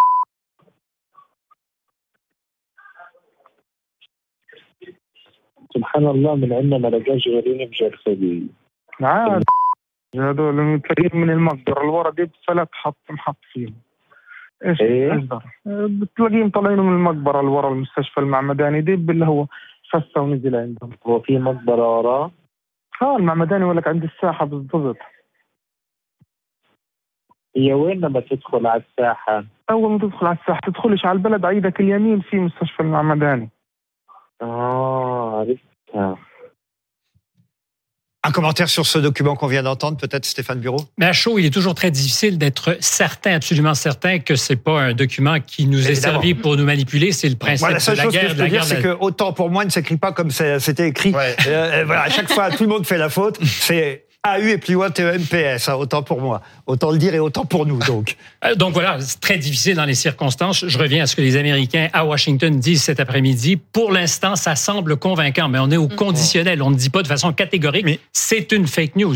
سبحان 5.75 6.07
الله 6.07 6.35
من 6.35 6.53
عندنا 6.53 6.77
ما 6.77 6.87
لقاش 6.87 7.27
غيرين 7.27 7.69
بجرثومية 7.69 8.47
عاد 9.01 9.43
هذول 10.15 10.81
تلاقيهم 10.81 11.21
من 11.21 11.29
المقدرة 11.29 11.81
الورا 11.81 12.09
دي 12.11 12.31
فلات 12.47 12.69
حط 12.71 12.97
محط 13.09 13.37
فيهم 13.53 13.73
إيش 14.65 14.81
إيه؟ 14.81 15.13
إيش 15.13 15.23
ضر؟ 15.23 15.43
بتلاقيهم 15.87 16.49
طالعين 16.49 16.79
من 16.79 16.93
المقبرة 16.93 17.39
اللي 17.39 17.51
ورا 17.51 17.69
المستشفى 17.69 18.19
المعمداني 18.19 18.81
دي 18.81 18.93
اللي 18.93 19.25
هو 19.25 19.45
فسه 19.91 20.21
ونزل 20.21 20.55
عندهم 20.55 20.91
هو 21.07 21.19
في 21.19 21.37
مقبرة 21.37 21.97
وراه 21.97 22.31
آه 23.01 23.17
المعمداني 23.17 23.63
يقول 23.63 23.77
لك 23.77 23.87
عند 23.87 24.03
الساحة 24.03 24.45
بالضبط 24.45 24.97
هي 27.56 27.72
وين 27.72 28.00
لما 28.00 28.20
تدخل 28.20 28.66
على 28.66 28.82
الساحة 28.90 29.44
أول 29.70 29.90
ما 29.92 29.98
تدخل 29.98 30.26
على 30.26 30.38
الساحة 30.40 30.60
تدخلش 30.66 31.06
على 31.06 31.16
البلد 31.16 31.44
على 31.44 31.54
ايدك 31.56 31.80
اليمين 31.80 32.20
في 32.20 32.36
مستشفى 32.36 32.80
المعمداني 32.80 33.48
اه 34.42 35.38
عرفتها 35.38 36.18
Un 38.26 38.32
commentaire 38.32 38.68
sur 38.68 38.84
ce 38.84 38.98
document 38.98 39.34
qu'on 39.34 39.46
vient 39.46 39.62
d'entendre, 39.62 39.96
peut-être 39.96 40.26
Stéphane 40.26 40.58
Bureau 40.60 40.80
Mais 40.98 41.06
à 41.06 41.12
chaud, 41.14 41.38
il 41.38 41.46
est 41.46 41.54
toujours 41.58 41.74
très 41.74 41.90
difficile 41.90 42.36
d'être 42.36 42.76
certain, 42.80 43.32
absolument 43.36 43.72
certain, 43.72 44.18
que 44.18 44.34
c'est 44.36 44.62
pas 44.62 44.78
un 44.88 44.92
document 44.92 45.40
qui 45.40 45.66
nous 45.66 45.78
est 45.88 45.92
Évidemment. 45.92 46.12
servi 46.20 46.34
pour 46.34 46.54
nous 46.58 46.64
manipuler. 46.66 47.12
C'est 47.12 47.30
le 47.30 47.36
principe 47.36 47.62
Moi, 47.68 47.70
la 47.72 47.80
seule 47.80 47.94
de 47.94 47.98
la 47.98 48.04
chose 48.04 48.14
que 48.14 48.20
guerre. 48.20 48.28
je 48.28 48.34
de 48.34 48.38
peux 48.38 48.42
la 48.44 48.48
dire, 48.50 48.58
guerre 48.60 48.64
c'est 48.68 48.76
de- 48.76 48.82
que 48.82 49.04
autant 49.06 49.32
pour 49.32 49.48
moi 49.48 49.64
ne 49.64 49.70
s'écrit 49.70 49.96
pas 49.96 50.12
comme 50.12 50.30
ça- 50.30 50.60
c'était 50.60 50.86
écrit. 50.88 51.14
Ouais. 51.14 51.34
Euh, 51.46 51.50
euh, 51.80 51.84
voilà, 51.86 52.02
à 52.02 52.10
chaque 52.10 52.30
fois, 52.30 52.50
tout 52.50 52.64
le 52.64 52.68
monde 52.68 52.84
fait 52.86 52.98
la 52.98 53.08
faute. 53.08 53.38
C'est 53.42 54.03
AU 54.25 54.47
et 54.47 54.57
plus 54.57 54.73
loin 54.73 54.89
TEMPS, 54.89 55.67
hein, 55.69 55.73
autant 55.75 56.01
pour 56.03 56.19
moi. 56.21 56.41
Autant 56.67 56.91
le 56.91 56.97
dire 56.97 57.13
et 57.13 57.19
autant 57.19 57.45
pour 57.45 57.65
nous, 57.65 57.79
donc. 57.79 58.15
Euh, 58.45 58.53
Donc 58.53 58.73
voilà, 58.73 58.97
c'est 58.99 59.19
très 59.19 59.37
difficile 59.39 59.75
dans 59.75 59.85
les 59.85 59.95
circonstances. 59.95 60.65
Je 60.67 60.77
reviens 60.77 61.03
à 61.03 61.07
ce 61.07 61.15
que 61.15 61.21
les 61.21 61.35
Américains 61.35 61.87
à 61.93 62.05
Washington 62.05 62.59
disent 62.59 62.83
cet 62.83 62.99
après-midi. 62.99 63.55
Pour 63.57 63.91
l'instant, 63.91 64.35
ça 64.35 64.55
semble 64.55 64.97
convaincant, 64.97 65.47
mais 65.49 65.57
on 65.57 65.71
est 65.71 65.77
au 65.77 65.87
conditionnel. 65.87 66.61
On 66.61 66.69
ne 66.69 66.75
dit 66.75 66.91
pas 66.91 67.01
de 67.01 67.07
façon 67.07 67.33
catégorique. 67.33 67.85
Mais- 67.85 67.99
c'est 68.13 68.51
une 68.51 68.67
fake 68.67 68.97
news. 68.97 69.15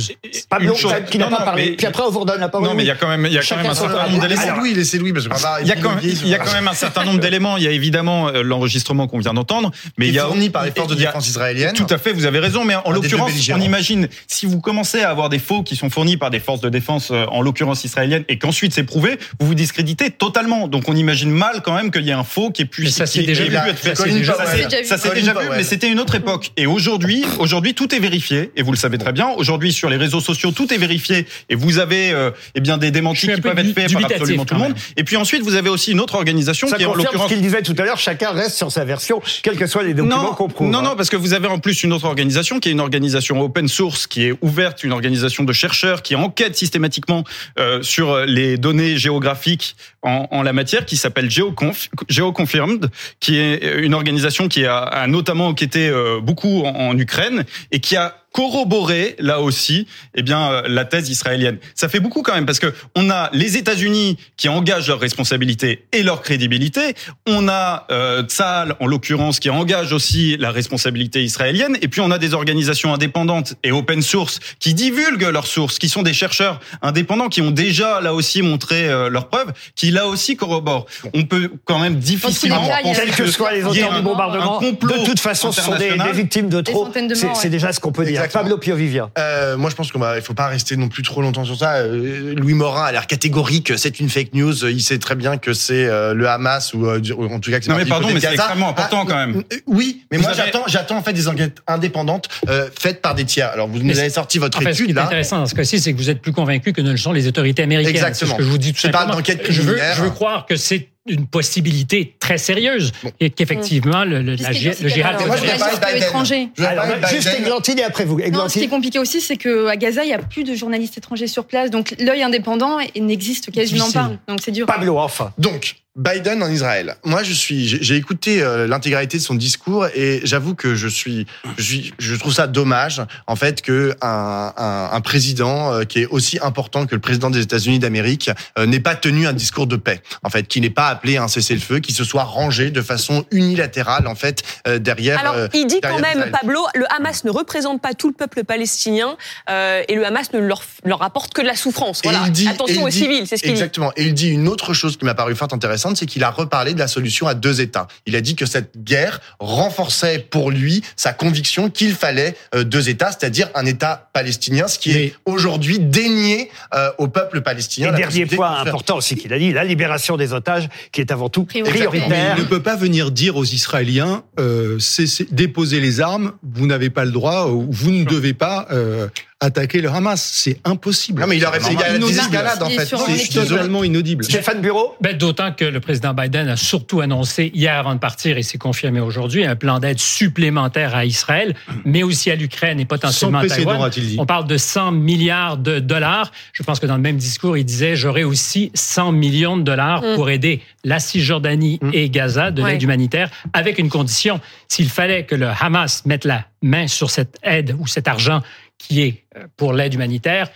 Pablo, 0.49 0.71
Une 0.73 0.77
chose- 0.79 0.93
qui 1.11 1.19
n'a 1.19 1.27
pas 1.27 1.43
parlé. 1.43 1.71
mais- 1.71 1.75
Puis 1.75 1.85
après, 1.85 2.01
on 2.03 2.09
vous 2.09 2.21
redonne 2.21 2.39
la 2.39 2.49
parole. 2.49 2.67
Non, 2.67 2.73
mais 2.73 2.83
il 2.83 2.87
y 2.87 2.91
a 2.91 2.95
quand 2.95 3.07
même, 3.07 3.25
il 3.27 3.33
y 3.33 3.37
a 3.37 3.41
quand 3.41 3.45
Chacun 3.45 3.61
même 3.63 3.71
un 3.71 3.75
certain 3.75 4.07
nombre 4.09 4.21
d'éléments. 4.21 4.41
Qu'on 4.41 5.35
va 5.35 5.61
Il 5.61 5.67
y, 5.67 5.71
a 5.71 5.75
quand 5.75 5.89
même, 5.89 5.99
il 6.03 6.27
y 6.27 6.33
a 6.33 6.39
quand 6.39 6.53
même 6.53 6.67
un 6.67 6.73
certain 6.73 7.03
nombre 7.03 7.19
d'éléments. 7.19 7.57
Il 7.57 7.63
y 7.63 7.67
a 7.67 7.71
évidemment 7.71 8.29
euh, 8.29 8.41
l'enregistrement 8.41 9.07
qu'on 9.07 9.19
vient 9.19 9.33
d'entendre, 9.33 9.71
mais 9.97 10.07
il 10.07 10.13
y 10.13 10.17
est 10.17 10.21
a 10.21 10.25
fourni 10.25 10.49
par 10.49 10.65
les 10.65 10.71
forces 10.71 10.87
de 10.89 10.95
défense 10.95 11.27
israéliennes. 11.27 11.73
Tout 11.73 11.87
à 11.89 11.97
fait, 11.97 12.13
vous 12.13 12.25
avez 12.25 12.39
raison, 12.39 12.65
mais 12.65 12.75
en 12.75 12.91
l'occurrence, 12.91 13.31
on 13.53 13.61
imagine 13.61 14.07
si 14.27 14.45
vous 14.45 14.59
commencez 14.59 14.98
à 15.01 15.09
avoir 15.09 15.29
des 15.29 15.39
faux 15.39 15.63
qui 15.63 15.75
sont 15.75 15.89
fournis 15.89 16.17
par 16.17 16.29
des 16.29 16.39
forces 16.39 16.61
de 16.61 16.69
défense, 16.69 17.09
euh, 17.11 17.25
en 17.27 17.41
l'occurrence 17.41 17.83
israéliennes, 17.83 18.23
et 18.27 18.37
qu'ensuite 18.37 18.73
c'est 18.73 18.83
prouvé, 18.83 19.17
vous 19.39 19.47
vous 19.47 19.55
discréditez 19.55 20.09
totalement. 20.11 20.67
Donc 20.67 20.87
on 20.87 20.95
imagine 20.95 21.31
mal 21.31 21.61
quand 21.63 21.73
même 21.73 21.91
qu'il 21.91 22.03
y 22.03 22.09
ait 22.09 22.13
un 22.13 22.23
faux 22.23 22.51
qui 22.51 22.63
est 22.63 22.65
pu 22.65 22.83
Mais 22.83 22.89
ça, 22.89 23.05
c'est 23.05 23.21
qui- 23.21 23.25
déjà 23.27 23.43
vu. 23.43 23.49
Ça, 23.83 24.97
s'est 24.97 25.13
déjà 25.13 25.33
vu, 25.33 25.47
mais 25.55 25.63
c'était 25.63 25.89
une 25.89 25.99
autre 25.99 26.15
époque. 26.15 26.51
Et 26.57 26.65
aujourd'hui, 26.65 27.25
aujourd'hui, 27.39 27.73
tout 27.73 27.93
est 27.93 27.99
vérifié, 27.99 28.51
et 28.55 28.61
vous 28.61 28.71
le 28.71 28.77
savez 28.77 28.97
très 28.97 29.11
bien. 29.11 29.29
Aujourd'hui, 29.37 29.73
sur 29.73 29.89
les 29.89 29.97
réseaux 29.97 30.19
sociaux, 30.19 30.51
tout 30.51 30.73
est 30.73 30.77
vérifié, 30.77 31.25
et 31.49 31.55
vous 31.55 31.79
avez 31.79 32.11
euh, 32.11 32.31
eh 32.55 32.61
bien 32.61 32.77
des 32.77 32.91
démentis 32.91 33.27
qui 33.27 33.35
peu 33.35 33.41
peuvent 33.41 33.59
être 33.59 33.73
faits 33.73 33.93
par 33.93 34.05
absolument 34.05 34.45
tout 34.45 34.55
le 34.55 34.59
monde. 34.59 34.75
Et 34.97 35.03
puis 35.03 35.17
ensuite, 35.17 35.43
vous 35.43 35.55
avez 35.55 35.69
aussi 35.69 35.91
une 35.91 35.99
autre 35.99 36.15
organisation 36.15 36.67
Ça 36.67 36.77
qui 36.77 36.83
est 36.83 36.85
en 36.85 36.89
confirme 36.89 37.07
ce 37.07 37.11
l'occurrence 37.13 37.31
qu'il 37.31 37.41
disait 37.41 37.61
tout 37.61 37.75
à 37.77 37.83
l'heure. 37.83 37.97
Chacun 37.97 38.31
reste 38.31 38.57
sur 38.57 38.71
sa 38.71 38.85
version, 38.85 39.21
quels 39.43 39.57
que 39.57 39.67
soient 39.67 39.83
les 39.83 39.93
documents 39.93 40.23
non, 40.23 40.33
qu'on 40.33 40.47
prouve. 40.47 40.69
non, 40.69 40.79
hein. 40.79 40.81
non, 40.81 40.95
parce 40.95 41.09
que 41.09 41.17
vous 41.17 41.33
avez 41.33 41.47
en 41.47 41.59
plus 41.59 41.83
une 41.83 41.93
autre 41.93 42.05
organisation 42.05 42.59
qui 42.59 42.69
est 42.69 42.71
une 42.71 42.79
organisation 42.79 43.41
open 43.41 43.67
source, 43.67 44.07
qui 44.07 44.25
est 44.25 44.33
ouverte, 44.41 44.83
une 44.89 44.93
organisation 44.93 45.43
de 45.43 45.53
chercheurs 45.53 46.01
qui 46.01 46.15
enquête 46.15 46.55
systématiquement 46.55 47.23
euh, 47.59 47.83
sur 47.83 48.25
les 48.25 48.57
données 48.57 48.97
géographiques 48.97 49.75
en, 50.01 50.27
en 50.31 50.41
la 50.41 50.51
matière, 50.51 50.85
qui 50.85 50.97
s'appelle 50.97 51.29
GeoConf, 51.29 51.89
GeoConfirmed, 52.09 52.89
qui 53.19 53.37
est 53.37 53.79
une 53.79 53.93
organisation 53.93 54.47
qui 54.47 54.65
a, 54.65 54.79
a 54.79 55.05
notamment 55.07 55.47
enquêté 55.47 55.87
euh, 55.89 56.19
beaucoup 56.19 56.63
en, 56.63 56.89
en 56.89 56.97
Ukraine 56.97 57.45
et 57.71 57.79
qui 57.79 57.95
a 57.95 58.18
corroboré 58.33 59.15
là 59.19 59.39
aussi 59.39 59.87
eh 60.15 60.21
bien 60.21 60.51
euh, 60.51 60.61
la 60.67 60.85
thèse 60.85 61.09
israélienne. 61.09 61.57
Ça 61.75 61.89
fait 61.89 61.99
beaucoup 61.99 62.21
quand 62.21 62.35
même 62.35 62.45
parce 62.45 62.59
que 62.59 62.73
on 62.95 63.09
a 63.09 63.29
les 63.33 63.57
États-Unis 63.57 64.17
qui 64.37 64.49
engagent 64.49 64.87
leurs 64.87 64.99
responsabilités 64.99 65.85
et 65.91 66.03
leur 66.03 66.21
crédibilité, 66.21 66.93
on 67.27 67.47
a 67.47 67.87
euh, 67.91 68.23
Tsahal 68.23 68.75
en 68.79 68.87
l'occurrence 68.87 69.39
qui 69.39 69.49
engage 69.49 69.93
aussi 69.93 70.37
la 70.37 70.51
responsabilité 70.51 71.23
israélienne 71.23 71.77
et 71.81 71.87
puis 71.87 72.01
on 72.01 72.11
a 72.11 72.17
des 72.17 72.33
organisations 72.33 72.93
indépendantes 72.93 73.55
et 73.63 73.71
open 73.71 74.01
source 74.01 74.39
qui 74.59 74.73
divulguent 74.73 75.29
leurs 75.31 75.47
sources, 75.47 75.79
qui 75.79 75.89
sont 75.89 76.03
des 76.03 76.13
chercheurs 76.13 76.59
indépendants 76.81 77.29
qui 77.29 77.41
ont 77.41 77.51
déjà 77.51 78.01
là 78.01 78.13
aussi 78.13 78.41
montré 78.41 78.87
euh, 78.89 79.09
leurs 79.09 79.27
preuves, 79.27 79.53
qui 79.75 79.91
là 79.91 80.07
aussi 80.07 80.35
corroborent. 80.35 80.85
On 81.13 81.23
peut 81.23 81.51
quand 81.65 81.79
même 81.79 81.95
difficilement 81.97 82.69
Quels 82.95 83.11
que 83.11 83.27
soient 83.27 83.53
les 83.53 83.63
auteurs 83.63 83.95
du 83.95 84.01
bombardement, 84.01 84.59
de 84.59 85.05
toute 85.05 85.19
façon, 85.19 85.51
ce 85.51 85.61
sont 85.61 85.75
des, 85.75 85.95
victimes 86.13 86.49
de 86.49 86.61
trop. 86.61 86.89
C'est 86.93 87.01
morts, 87.01 87.35
c'est 87.35 87.43
ouais. 87.43 87.49
déjà 87.49 87.71
ce 87.71 87.79
qu'on 87.79 87.91
peut 87.91 88.05
dire. 88.05 88.18
Exactement. 88.25 88.43
Pablo 88.43 88.57
Piovivia. 88.57 89.09
Euh, 89.17 89.57
moi, 89.57 89.69
je 89.69 89.75
pense 89.75 89.91
qu'il 89.91 89.99
ne 90.01 90.21
faut 90.21 90.33
pas 90.33 90.47
rester 90.47 90.75
non 90.77 90.87
plus 90.87 91.03
trop 91.03 91.21
longtemps 91.21 91.45
sur 91.45 91.57
ça. 91.57 91.75
Euh, 91.77 92.33
Louis 92.35 92.53
Morin 92.53 92.83
a 92.85 92.91
l'air 92.91 93.07
catégorique. 93.07 93.73
C'est 93.77 93.99
une 93.99 94.09
fake 94.09 94.33
news. 94.33 94.65
Il 94.65 94.81
sait 94.81 94.97
très 94.99 95.15
bien 95.15 95.37
que 95.37 95.53
c'est 95.53 95.85
euh, 95.85 96.13
le 96.13 96.27
Hamas 96.29 96.73
ou 96.73 96.85
euh, 96.85 96.99
en 97.31 97.39
tout 97.39 97.51
cas 97.51 97.59
que 97.59 97.65
c'est 97.65 97.71
Non, 97.71 97.77
mais 97.77 97.85
pardon, 97.85 98.09
mais 98.13 98.19
c'est 98.19 98.33
extrêmement 98.33 98.69
important, 98.69 99.05
quand 99.05 99.15
même. 99.15 99.37
euh, 99.51 99.57
Oui, 99.67 100.03
mais 100.11 100.17
Vous 100.17 100.23
moi 100.23 100.31
avez- 100.31 100.41
j'attends, 100.45 100.63
j'attends 100.67 100.97
en 100.97 101.03
fait 101.03 101.13
des 101.13 101.27
enquêtes 101.27 101.57
indépendantes 101.67 102.27
euh, 102.49 102.69
faites 102.79 103.01
par 103.01 103.15
des 103.15 103.25
tiers. 103.25 103.49
Alors 103.49 103.67
vous 103.67 103.77
Mais 103.79 103.93
nous 103.93 103.99
avez 103.99 104.09
sorti 104.09 104.37
votre 104.39 104.57
En 104.57 104.61
fait, 104.61 104.73
ce 104.73 104.77
qui 104.77 104.83
étude 104.83 104.95
est 104.97 104.99
là. 104.99 105.05
intéressant 105.05 105.37
dans 105.39 105.45
ce 105.45 105.55
cas-ci, 105.55 105.79
c'est 105.79 105.93
que 105.93 105.97
vous 105.97 106.09
êtes 106.09 106.21
plus 106.21 106.33
convaincu 106.33 106.73
que 106.73 106.81
ne 106.81 106.91
le 106.91 106.97
sont 106.97 107.11
les 107.11 107.27
autorités 107.27 107.63
américaines. 107.63 107.95
Exactement. 107.95 108.31
C'est 108.31 108.33
ce 108.33 108.37
que 108.37 108.43
je 108.43 108.49
vous 108.49 108.57
dis 108.57 108.73
tout 108.73 108.81
parles 108.89 108.93
simplement. 108.93 109.15
d'enquête 109.15 109.41
Je 109.49 109.61
veux, 109.61 109.77
je 109.95 110.01
veux 110.01 110.09
croire 110.09 110.45
que 110.45 110.55
c'est 110.55 110.89
une 111.07 111.27
possibilité 111.27 112.15
très 112.19 112.37
sérieuse 112.37 112.91
et 113.19 113.29
qu'effectivement 113.29 114.03
le, 114.03 114.21
le, 114.21 114.35
la, 114.35 114.51
le 114.51 115.25
Moi, 115.27 115.37
je 115.37 115.43
vais 115.45 115.97
étranger. 115.99 116.49
Je 116.55 116.61
vais 116.61 116.67
Alors, 116.67 116.85
parler 116.85 117.01
de 117.01 117.07
juste 117.07 117.27
Biden. 117.27 117.41
Églantine 117.43 117.79
et 117.79 117.83
après 117.83 118.05
vous. 118.05 118.19
Non, 118.31 118.47
ce 118.49 118.59
qui 118.59 118.65
est 118.65 118.67
compliqué 118.67 118.99
aussi, 118.99 119.21
c'est 119.21 119.37
qu'à 119.37 119.75
Gaza, 119.75 120.03
il 120.03 120.07
n'y 120.07 120.13
a 120.13 120.19
plus 120.19 120.43
de 120.43 120.53
journalistes 120.53 120.97
étrangers 120.97 121.27
sur 121.27 121.45
place. 121.45 121.71
Donc 121.71 121.95
l'œil 121.99 122.21
indépendant 122.23 122.79
il 122.95 123.05
n'existe 123.05 123.51
quasiment 123.51 123.91
pas. 123.91 124.11
Donc 124.27 124.39
c'est 124.43 124.51
dur. 124.51 124.65
Pablo, 124.65 124.97
enfin. 124.97 125.33
Donc, 125.37 125.75
Biden 125.99 126.41
en 126.41 126.49
Israël. 126.49 126.95
Moi, 127.03 127.23
je 127.23 127.33
suis, 127.33 127.67
j'ai 127.67 127.95
écouté 127.97 128.41
euh, 128.41 128.67
l'intégralité 128.67 129.17
de 129.17 129.21
son 129.21 129.35
discours 129.35 129.85
et 129.93 130.21
j'avoue 130.23 130.55
que 130.55 130.73
je 130.73 130.87
suis, 130.87 131.27
je 131.57 131.61
suis, 131.63 131.93
je 131.99 132.15
trouve 132.15 132.33
ça 132.33 132.47
dommage, 132.47 133.01
en 133.27 133.35
fait, 133.35 133.61
que 133.61 133.93
un, 134.01 134.53
un, 134.55 134.89
un 134.93 135.01
président 135.01 135.73
euh, 135.73 135.83
qui 135.83 135.99
est 135.99 136.05
aussi 136.05 136.39
important 136.41 136.85
que 136.85 136.95
le 136.95 137.01
président 137.01 137.29
des 137.29 137.41
États-Unis 137.41 137.79
d'Amérique 137.79 138.31
euh, 138.57 138.65
n'ait 138.65 138.79
pas 138.79 138.95
tenu 138.95 139.27
un 139.27 139.33
discours 139.33 139.67
de 139.67 139.75
paix. 139.75 140.01
En 140.23 140.29
fait, 140.29 140.47
qui 140.47 140.61
n'ait 140.61 140.69
pas 140.69 140.87
appelé 140.87 141.17
à 141.17 141.23
un 141.23 141.27
cessez-le-feu, 141.27 141.79
qui 141.79 141.91
se 141.91 142.05
soit 142.05 142.23
rangé 142.23 142.71
de 142.71 142.81
façon 142.81 143.25
unilatérale, 143.31 144.07
en 144.07 144.15
fait, 144.15 144.41
derrière. 144.79 145.19
Alors, 145.19 145.35
il 145.53 145.67
dit 145.67 145.81
quand 145.81 145.99
même, 145.99 146.17
Israël. 146.19 146.31
Pablo, 146.31 146.65
le 146.75 146.85
Hamas 146.95 147.25
ne 147.25 147.29
représente 147.31 147.81
pas 147.81 147.93
tout 147.93 148.07
le 148.07 148.13
peuple 148.13 148.45
palestinien 148.45 149.17
euh, 149.49 149.83
et 149.89 149.95
le 149.95 150.05
Hamas 150.05 150.31
ne 150.31 150.39
leur, 150.39 150.63
leur 150.85 151.01
apporte 151.03 151.33
que 151.33 151.41
de 151.41 151.47
la 151.47 151.55
souffrance. 151.57 151.99
Voilà. 152.03 152.21
il 152.27 152.31
dit- 152.31 152.47
Attention 152.47 152.83
aux 152.83 152.89
dit- 152.89 152.97
civils, 152.99 153.27
c'est 153.27 153.35
ce 153.35 153.41
qu'il 153.43 153.51
dit. 153.51 153.57
Exactement. 153.59 153.91
Et 153.97 154.03
il 154.05 154.13
dit 154.13 154.29
une 154.29 154.47
autre 154.47 154.73
chose 154.73 154.95
qui 154.95 155.03
m'a 155.05 155.13
paru 155.13 155.35
fort 155.35 155.49
intéressante, 155.51 155.88
c'est 155.97 156.05
qu'il 156.05 156.23
a 156.23 156.29
reparlé 156.31 156.73
de 156.73 156.79
la 156.79 156.87
solution 156.87 157.27
à 157.27 157.33
deux 157.33 157.61
États. 157.61 157.87
Il 158.05 158.15
a 158.15 158.21
dit 158.21 158.35
que 158.35 158.45
cette 158.45 158.83
guerre 158.83 159.19
renforçait 159.39 160.19
pour 160.19 160.51
lui 160.51 160.83
sa 160.95 161.13
conviction 161.13 161.69
qu'il 161.69 161.93
fallait 161.93 162.35
euh, 162.55 162.63
deux 162.63 162.89
États, 162.89 163.11
c'est-à-dire 163.11 163.49
un 163.55 163.65
État 163.65 164.09
palestinien, 164.13 164.67
ce 164.67 164.79
qui 164.79 164.91
est 164.91 165.13
aujourd'hui 165.25 165.79
dénié 165.79 166.49
euh, 166.73 166.91
au 166.97 167.07
peuple 167.07 167.41
palestinien. 167.41 167.93
Et 167.93 167.97
dernier 167.97 168.25
point 168.25 168.49
de 168.51 168.55
faire- 168.63 168.67
important 168.67 168.97
aussi 168.97 169.15
qu'il 169.15 169.33
a 169.33 169.39
dit, 169.39 169.51
la 169.53 169.63
libération 169.63 170.17
des 170.17 170.33
otages, 170.33 170.69
qui 170.91 171.01
est 171.01 171.11
avant 171.11 171.29
tout 171.29 171.45
Prioritaire. 171.45 172.35
Il 172.37 172.43
ne 172.43 172.47
peut 172.47 172.61
pas 172.61 172.75
venir 172.75 173.11
dire 173.11 173.35
aux 173.37 173.45
Israéliens 173.45 174.23
euh, 174.39 174.77
cessez- 174.79 175.27
déposez 175.31 175.79
les 175.79 175.99
armes, 176.01 176.33
vous 176.43 176.67
n'avez 176.67 176.89
pas 176.89 177.05
le 177.05 177.11
droit, 177.11 177.47
ou 177.47 177.67
vous 177.69 177.91
ne 177.91 178.03
devez 178.03 178.33
pas 178.33 178.67
euh, 178.71 179.07
attaquer 179.39 179.81
le 179.81 179.89
Hamas. 179.89 180.21
C'est 180.21 180.59
impossible. 180.65 181.21
Non, 181.21 181.27
mais 181.27 181.37
il 181.37 181.45
aurait 181.45 181.59
fait 181.59 181.73
il 181.73 181.79
y 181.79 181.83
a 181.83 181.97
des 181.97 182.19
escalades, 182.19 182.61
en 182.63 182.69
fait. 182.69 182.85
C'est 182.85 183.33
totalement 183.33 183.83
inaudible. 183.83 184.23
Stéphane 184.23 184.61
Bureau? 184.61 184.95
Ben, 185.01 185.17
D'autant 185.17 185.51
que 185.53 185.65
le 185.65 185.78
président 185.79 186.13
Biden 186.13 186.47
a 186.47 186.55
surtout 186.55 187.01
annoncé 187.01 187.51
hier 187.53 187.75
avant 187.77 187.93
de 187.95 187.99
partir, 187.99 188.37
et 188.37 188.43
c'est 188.43 188.57
confirmé 188.57 188.99
aujourd'hui, 188.99 189.45
un 189.45 189.55
plan 189.55 189.79
d'aide 189.79 189.99
supplémentaire 189.99 190.95
à 190.95 191.05
Israël, 191.05 191.55
mais 191.85 192.03
aussi 192.03 192.29
à 192.31 192.35
l'Ukraine 192.35 192.79
et 192.79 192.83
Sans 192.83 192.87
potentiellement 192.87 193.39
à 193.39 193.47
Taïwan. 193.47 193.81
a-t-il 193.83 194.07
dit. 194.07 194.15
On 194.19 194.25
parle 194.25 194.47
de 194.47 194.57
100 194.57 194.91
milliards 194.91 195.57
de 195.57 195.79
dollars. 195.79 196.31
Je 196.53 196.63
pense 196.63 196.79
que 196.79 196.85
dans 196.85 196.95
le 196.95 197.01
même 197.01 197.17
discours, 197.17 197.57
il 197.57 197.65
disait 197.65 197.95
j'aurai 197.95 198.23
aussi 198.23 198.71
100 198.73 199.11
millions 199.11 199.57
de 199.57 199.63
dollars 199.63 200.01
Mm. 200.01 200.15
pour 200.15 200.29
aider 200.29 200.61
la 200.83 200.99
Cisjordanie 200.99 201.79
Mm. 201.81 201.89
et 201.93 202.09
Gaza 202.09 202.51
de 202.51 202.61
Ouais. 202.61 202.71
l'aide 202.73 202.83
humanitaire, 202.83 203.29
avec 203.53 203.79
une 203.79 203.89
condition. 203.89 204.39
S'il 204.67 204.89
fallait 204.89 205.25
que 205.25 205.35
le 205.35 205.47
Hamas 205.47 206.05
mette 206.05 206.25
la 206.25 206.45
main 206.61 206.87
sur 206.87 207.09
cette 207.09 207.37
aide 207.43 207.75
ou 207.79 207.87
cet 207.87 208.07
argent 208.07 208.41
qui 208.77 209.01
est 209.01 209.23
euh, 209.37 209.45
pour 209.57 209.73
l'aide 209.73 209.93
humanitaire, 209.93 210.49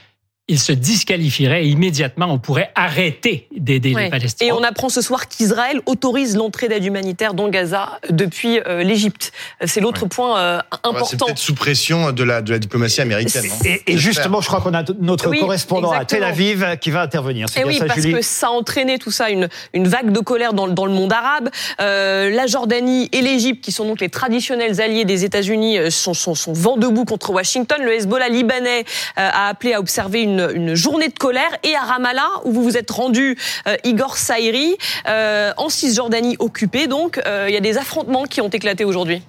il 0.49 0.59
se 0.59 0.73
disqualifierait 0.73 1.63
et 1.65 1.69
immédiatement. 1.69 2.25
On 2.29 2.37
pourrait 2.37 2.71
arrêter 2.75 3.47
d'aider 3.55 3.93
Ouais. 3.95 4.05
les 4.05 4.09
Palestiniens. 4.09 4.49
Et 4.49 4.51
on 4.51 4.61
apprend 4.63 4.89
ce 4.89 5.01
soir 5.01 5.29
qu'Israël 5.29 5.79
autorise 5.85 6.35
l'entrée 6.35 6.67
d'aide 6.67 6.83
humanitaire 6.83 7.33
dans 7.33 7.47
Gaza 7.47 7.99
depuis 8.09 8.59
euh, 8.67 8.83
l'Égypte. 8.83 9.31
C'est 9.65 9.79
l'autre 9.79 10.05
point 10.05 10.37
euh, 10.39 10.57
Ouais, 10.57 10.61
C'est 10.83 10.89
important. 10.89 11.25
peut-être 11.27 11.37
sous 11.37 11.55
pression 11.55 12.11
de 12.11 12.23
la, 12.23 12.41
de 12.41 12.51
la 12.51 12.59
diplomatie 12.59 12.99
américaine. 12.99 13.45
Et, 13.87 13.97
justement, 13.97 14.41
je 14.41 14.47
crois 14.47 14.59
qu'on 14.59 14.73
a 14.73 14.83
notre 14.99 15.29
Oui, 15.29 15.39
correspondant 15.39 15.91
à 15.91 16.03
Tel. 16.03 16.23
Aviv 16.23 16.77
qui 16.81 16.91
va 16.91 17.01
intervenir. 17.01 17.47
Et 17.55 17.59
bien 17.59 17.67
oui, 17.67 17.77
ça, 17.77 17.85
parce 17.85 18.01
Julie? 18.01 18.13
que 18.15 18.21
ça 18.21 18.47
a 18.47 18.49
entraîné 18.49 18.97
tout 18.99 19.11
ça 19.11 19.29
une, 19.29 19.47
une 19.73 19.87
vague 19.87 20.11
de 20.11 20.19
colère 20.19 20.53
dans, 20.53 20.65
le- 20.65 20.73
dans 20.73 20.85
le 20.85 20.91
monde 20.93 21.13
arabe. 21.13 21.49
Euh, 21.81 22.29
la 22.29 22.47
Jordanie 22.47 23.07
et 23.13 23.21
l'Égypte, 23.21 23.63
qui 23.63 23.71
sont 23.71 23.85
donc 23.85 24.01
les 24.01 24.09
traditionnels 24.09 24.81
alliés 24.81 25.05
des 25.05 25.23
États-Unis, 25.23 25.77
euh, 25.77 25.89
sont, 25.89 26.13
sont, 26.13 26.35
sont 26.35 26.51
vent 26.53 26.75
debout 26.75 27.05
contre 27.05 27.29
Washington. 27.31 27.81
Le 27.81 27.93
Hezbollah 27.93 28.27
libanais 28.29 28.81
euh, 28.81 29.29
a 29.31 29.47
appelé 29.47 29.73
à 29.73 29.79
observer 29.79 30.21
une, 30.21 30.42
une 30.53 30.75
journée 30.75 31.07
de 31.07 31.17
colère. 31.17 31.57
Et 31.63 31.75
à 31.75 31.81
Ramallah, 31.81 32.29
où 32.45 32.51
vous 32.51 32.63
vous 32.63 32.77
êtes 32.77 32.91
rendu, 32.91 33.37
euh, 33.67 33.75
Igor 33.83 34.17
Saïri, 34.17 34.75
euh, 35.07 35.51
en 35.57 35.69
Cisjordanie 35.69 36.35
occupée, 36.39 36.87
donc 36.87 37.21
euh, 37.25 37.45
il 37.49 37.53
y 37.53 37.57
a 37.57 37.61
des 37.61 37.77
affrontements 37.77 38.23
qui 38.23 38.41
ont 38.41 38.49
éclaté 38.49 38.85
aujourd'hui. 38.85 39.21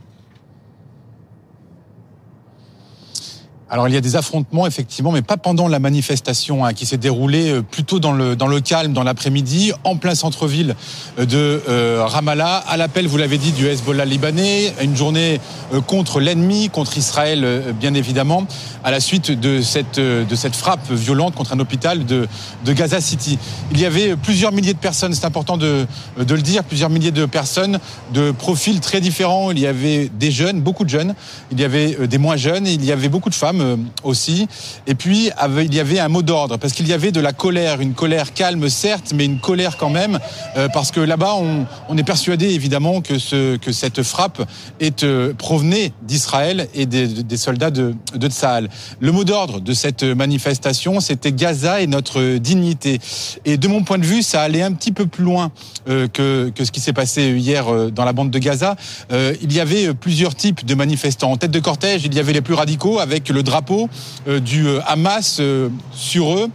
Alors 3.70 3.88
il 3.88 3.94
y 3.94 3.96
a 3.96 4.00
des 4.00 4.14
affrontements 4.14 4.66
effectivement, 4.68 5.10
mais 5.10 5.22
pas 5.22 5.36
pendant 5.36 5.66
la 5.66 5.80
manifestation 5.80 6.64
hein, 6.64 6.74
qui 6.74 6.86
s'est 6.86 6.98
déroulée 6.98 7.60
plutôt 7.72 7.98
dans 7.98 8.12
le 8.12 8.60
calme 8.60 8.92
dans 8.92 9.02
l'après-midi, 9.02 9.72
en 9.82 9.96
plein 9.96 10.14
centre-ville 10.14 10.76
de 11.18 11.60
Ramallah, 11.98 12.58
à 12.68 12.76
l'appel, 12.76 13.08
vous 13.08 13.16
l'avez 13.16 13.38
dit, 13.38 13.50
du 13.50 13.66
Hezbollah 13.66 14.04
libanais, 14.04 14.72
une 14.80 14.94
journée 14.94 15.40
contre 15.88 16.20
l'ennemi, 16.20 16.70
contre 16.70 16.98
Israël 16.98 17.74
bien 17.80 17.94
évidemment, 17.94 18.46
à 18.84 18.90
la 18.90 19.00
suite 19.00 19.30
de 19.30 19.62
cette 19.62 19.98
de 19.98 20.34
cette 20.36 20.54
frappe 20.54 20.92
violente 20.92 21.34
contre 21.34 21.54
un 21.54 21.60
hôpital 21.60 22.04
de 22.04 22.28
de 22.64 22.72
Gaza 22.72 23.00
City. 23.00 23.38
Il 23.72 23.80
y 23.80 23.86
avait 23.86 24.14
plusieurs 24.14 24.52
milliers 24.52 24.74
de 24.74 24.78
personnes, 24.78 25.14
c'est 25.14 25.24
important 25.24 25.56
de 25.56 25.86
de 26.18 26.34
le 26.34 26.42
dire, 26.42 26.62
plusieurs 26.64 26.90
milliers 26.90 27.10
de 27.10 27.24
personnes 27.24 27.80
de 28.12 28.30
profils 28.30 28.80
très 28.80 29.00
différents. 29.00 29.50
Il 29.50 29.58
y 29.58 29.66
avait 29.66 30.10
des 30.10 30.30
jeunes, 30.30 30.60
beaucoup 30.60 30.84
de 30.84 30.90
jeunes, 30.90 31.14
il 31.50 31.58
y 31.58 31.64
avait 31.64 31.96
euh, 31.98 32.06
des 32.06 32.18
moins 32.18 32.36
jeunes, 32.36 32.66
il 32.66 32.84
y 32.84 32.92
avait 32.92 33.08
beaucoup 33.08 33.30
de 33.30 33.34
femmes 33.34 33.60
euh, 33.60 33.76
aussi. 34.02 34.46
Et 34.86 34.94
puis 34.94 35.30
il 35.64 35.74
y 35.74 35.80
avait 35.80 35.98
un 35.98 36.08
mot 36.08 36.22
d'ordre 36.22 36.58
parce 36.58 36.74
qu'il 36.74 36.86
y 36.86 36.92
avait 36.92 37.12
de 37.12 37.20
la 37.20 37.32
colère, 37.32 37.80
une 37.80 37.94
colère 37.94 38.34
calme 38.34 38.68
certes, 38.68 39.12
mais 39.14 39.24
une 39.24 39.38
colère 39.38 39.78
quand 39.78 39.90
même 39.90 40.18
euh, 40.56 40.68
parce 40.68 40.90
que 40.90 41.00
là-bas 41.00 41.34
on, 41.36 41.66
on 41.88 41.96
est 41.96 42.04
persuadé 42.04 42.50
évidemment 42.50 43.00
que 43.00 43.18
ce 43.18 43.56
que 43.56 43.72
cette 43.72 44.02
frappe 44.02 44.46
est 44.80 45.06
provenait 45.32 45.92
d'Israël 46.02 46.68
et 46.74 46.84
des, 46.84 47.06
des 47.06 47.36
soldats 47.38 47.70
de 47.70 47.94
de 48.14 48.28
Tsahal. 48.28 48.68
Le 49.00 49.12
mot 49.12 49.24
d'ordre 49.24 49.60
de 49.60 49.72
cette 49.72 50.02
manifestation, 50.02 51.00
c'était 51.00 51.32
Gaza 51.32 51.80
et 51.80 51.86
notre 51.86 52.36
dignité. 52.38 53.00
Et 53.44 53.56
de 53.56 53.68
mon 53.68 53.82
point 53.82 53.98
de 53.98 54.04
vue, 54.04 54.22
ça 54.22 54.42
allait 54.42 54.62
un 54.62 54.72
petit 54.72 54.92
peu 54.92 55.06
plus 55.06 55.24
loin 55.24 55.52
euh, 55.88 56.08
que 56.08 56.50
que 56.54 56.64
ce 56.64 56.72
qui 56.72 56.80
s'est 56.80 56.92
passé 56.92 57.32
hier 57.32 57.68
euh, 57.68 57.90
dans 57.90 58.04
la 58.04 58.12
bande 58.12 58.30
de 58.30 58.38
Gaza. 58.38 58.76
Euh, 59.12 59.34
il 59.42 59.52
y 59.52 59.60
avait 59.60 59.94
plusieurs 59.94 60.34
types 60.34 60.64
de 60.64 60.74
manifestants. 60.74 61.32
En 61.32 61.36
tête 61.36 61.50
de 61.50 61.60
cortège, 61.60 62.02
il 62.04 62.14
y 62.14 62.20
avait 62.20 62.32
les 62.32 62.40
plus 62.40 62.54
radicaux 62.54 62.98
avec 62.98 63.28
le 63.28 63.42
drapeau 63.42 63.88
du 64.26 64.66
Hamas 64.86 65.40
sur 65.92 66.34
eux 66.34 66.48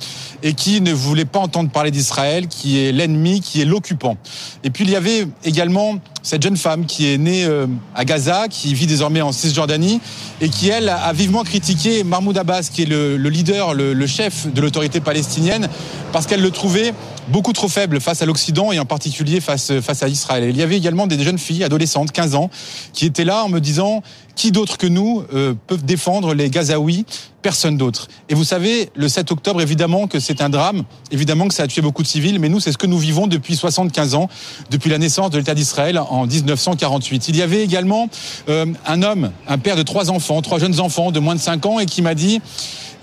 et 0.43 0.53
qui 0.53 0.81
ne 0.81 0.93
voulaient 0.93 1.25
pas 1.25 1.39
entendre 1.39 1.69
parler 1.69 1.91
d'Israël, 1.91 2.47
qui 2.47 2.79
est 2.79 2.91
l'ennemi, 2.91 3.41
qui 3.41 3.61
est 3.61 3.65
l'occupant. 3.65 4.17
Et 4.63 4.69
puis 4.69 4.83
il 4.83 4.89
y 4.89 4.95
avait 4.95 5.27
également 5.43 5.99
cette 6.21 6.43
jeune 6.43 6.57
femme 6.57 6.85
qui 6.85 7.11
est 7.11 7.17
née 7.17 7.45
euh, 7.45 7.65
à 7.95 8.05
Gaza, 8.05 8.47
qui 8.49 8.73
vit 8.73 8.87
désormais 8.87 9.21
en 9.21 9.31
Cisjordanie 9.31 10.01
et 10.41 10.49
qui, 10.49 10.69
elle, 10.69 10.89
a 10.89 11.11
vivement 11.13 11.43
critiqué 11.43 12.03
Mahmoud 12.03 12.37
Abbas, 12.37 12.69
qui 12.71 12.83
est 12.83 12.85
le, 12.85 13.17
le 13.17 13.29
leader, 13.29 13.73
le, 13.73 13.93
le 13.93 14.07
chef 14.07 14.51
de 14.51 14.61
l'autorité 14.61 14.99
palestinienne, 14.99 15.69
parce 16.11 16.25
qu'elle 16.27 16.41
le 16.41 16.51
trouvait 16.51 16.93
beaucoup 17.29 17.53
trop 17.53 17.67
faible 17.67 18.01
face 18.01 18.21
à 18.21 18.25
l'Occident 18.25 18.71
et 18.71 18.79
en 18.79 18.85
particulier 18.85 19.39
face, 19.39 19.79
face 19.81 20.03
à 20.03 20.07
Israël. 20.07 20.45
Il 20.49 20.57
y 20.57 20.61
avait 20.61 20.77
également 20.77 21.07
des 21.07 21.21
jeunes 21.21 21.37
filles, 21.37 21.63
adolescentes, 21.63 22.11
15 22.11 22.35
ans, 22.35 22.49
qui 22.93 23.05
étaient 23.05 23.25
là 23.25 23.43
en 23.43 23.49
me 23.49 23.59
disant 23.59 24.01
qui 24.39 24.53
d'autre 24.53 24.77
que 24.77 24.87
nous 24.87 25.23
euh, 25.33 25.53
peuvent 25.67 25.83
défendre 25.83 26.33
les 26.33 26.49
Gazaouis? 26.49 27.05
Personne 27.41 27.75
d'autre. 27.75 28.07
Et 28.29 28.35
vous 28.35 28.45
savez, 28.45 28.89
le 28.95 29.09
7 29.09 29.31
octobre, 29.31 29.61
évidemment 29.61 30.07
que 30.07 30.19
c'est 30.19 30.41
un 30.41 30.49
drame, 30.49 30.83
évidemment 31.11 31.47
que 31.49 31.53
ça 31.53 31.63
a 31.63 31.67
tué 31.67 31.81
beaucoup 31.81 32.03
de 32.03 32.07
civils, 32.07 32.39
mais 32.39 32.47
nous, 32.47 32.61
c'est 32.61 32.71
ce 32.71 32.77
que 32.77 32.87
nous 32.87 32.97
vivons 32.97 33.27
depuis 33.27 33.57
75 33.57 34.15
ans, 34.15 34.29
depuis 34.69 34.89
la 34.89 34.97
naissance 34.97 35.29
de 35.29 35.37
l'État 35.37 35.55
d'Israël 35.55 35.97
en 35.97 36.25
1948. 36.25 37.27
Il 37.27 37.35
y 37.35 37.41
avait 37.41 37.63
également 37.63 38.09
euh, 38.47 38.65
un 38.85 39.03
homme, 39.03 39.31
un 39.47 39.57
père 39.57 39.75
de 39.75 39.83
trois 39.83 40.09
enfants, 40.09 40.41
trois 40.41 40.59
jeunes 40.59 40.79
enfants 40.79 41.11
de 41.11 41.19
moins 41.19 41.35
de 41.35 41.41
5 41.41 41.65
ans, 41.65 41.79
et 41.79 41.85
qui 41.85 42.01
m'a 42.01 42.15
dit 42.15 42.41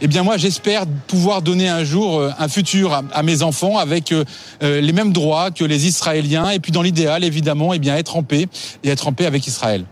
eh 0.01 0.07
bien 0.09 0.23
moi 0.23 0.37
j'espère 0.37 0.85
pouvoir 1.07 1.43
donner 1.43 1.69
un 1.69 1.85
jour 1.85 2.21
euh, 2.21 2.31
un 2.39 2.49
futur 2.49 3.03
à, 3.13 3.23
mes 3.23 3.43
enfants 3.43 3.79
avec 3.79 4.13
euh, 4.13 4.25
euh, 4.63 4.81
les 4.81 4.93
mêmes 4.93 5.13
droits 5.13 5.51
que 5.51 5.65
les 5.65 5.87
Israéliens 5.87 6.51
et 6.51 6.61
puis 6.61 6.73
dans 6.73 6.83
l'idéal 6.83 7.25
évidemment 7.25 7.73
eh 7.73 7.79
bien 7.79 7.97
être 7.97 8.17
en 8.17 8.23
paix 8.23 8.47
et 8.85 8.89
être 8.89 9.09
en 9.09 9.13
paix 9.13 9.27
avec 9.27 9.47
Israël. 9.47 9.85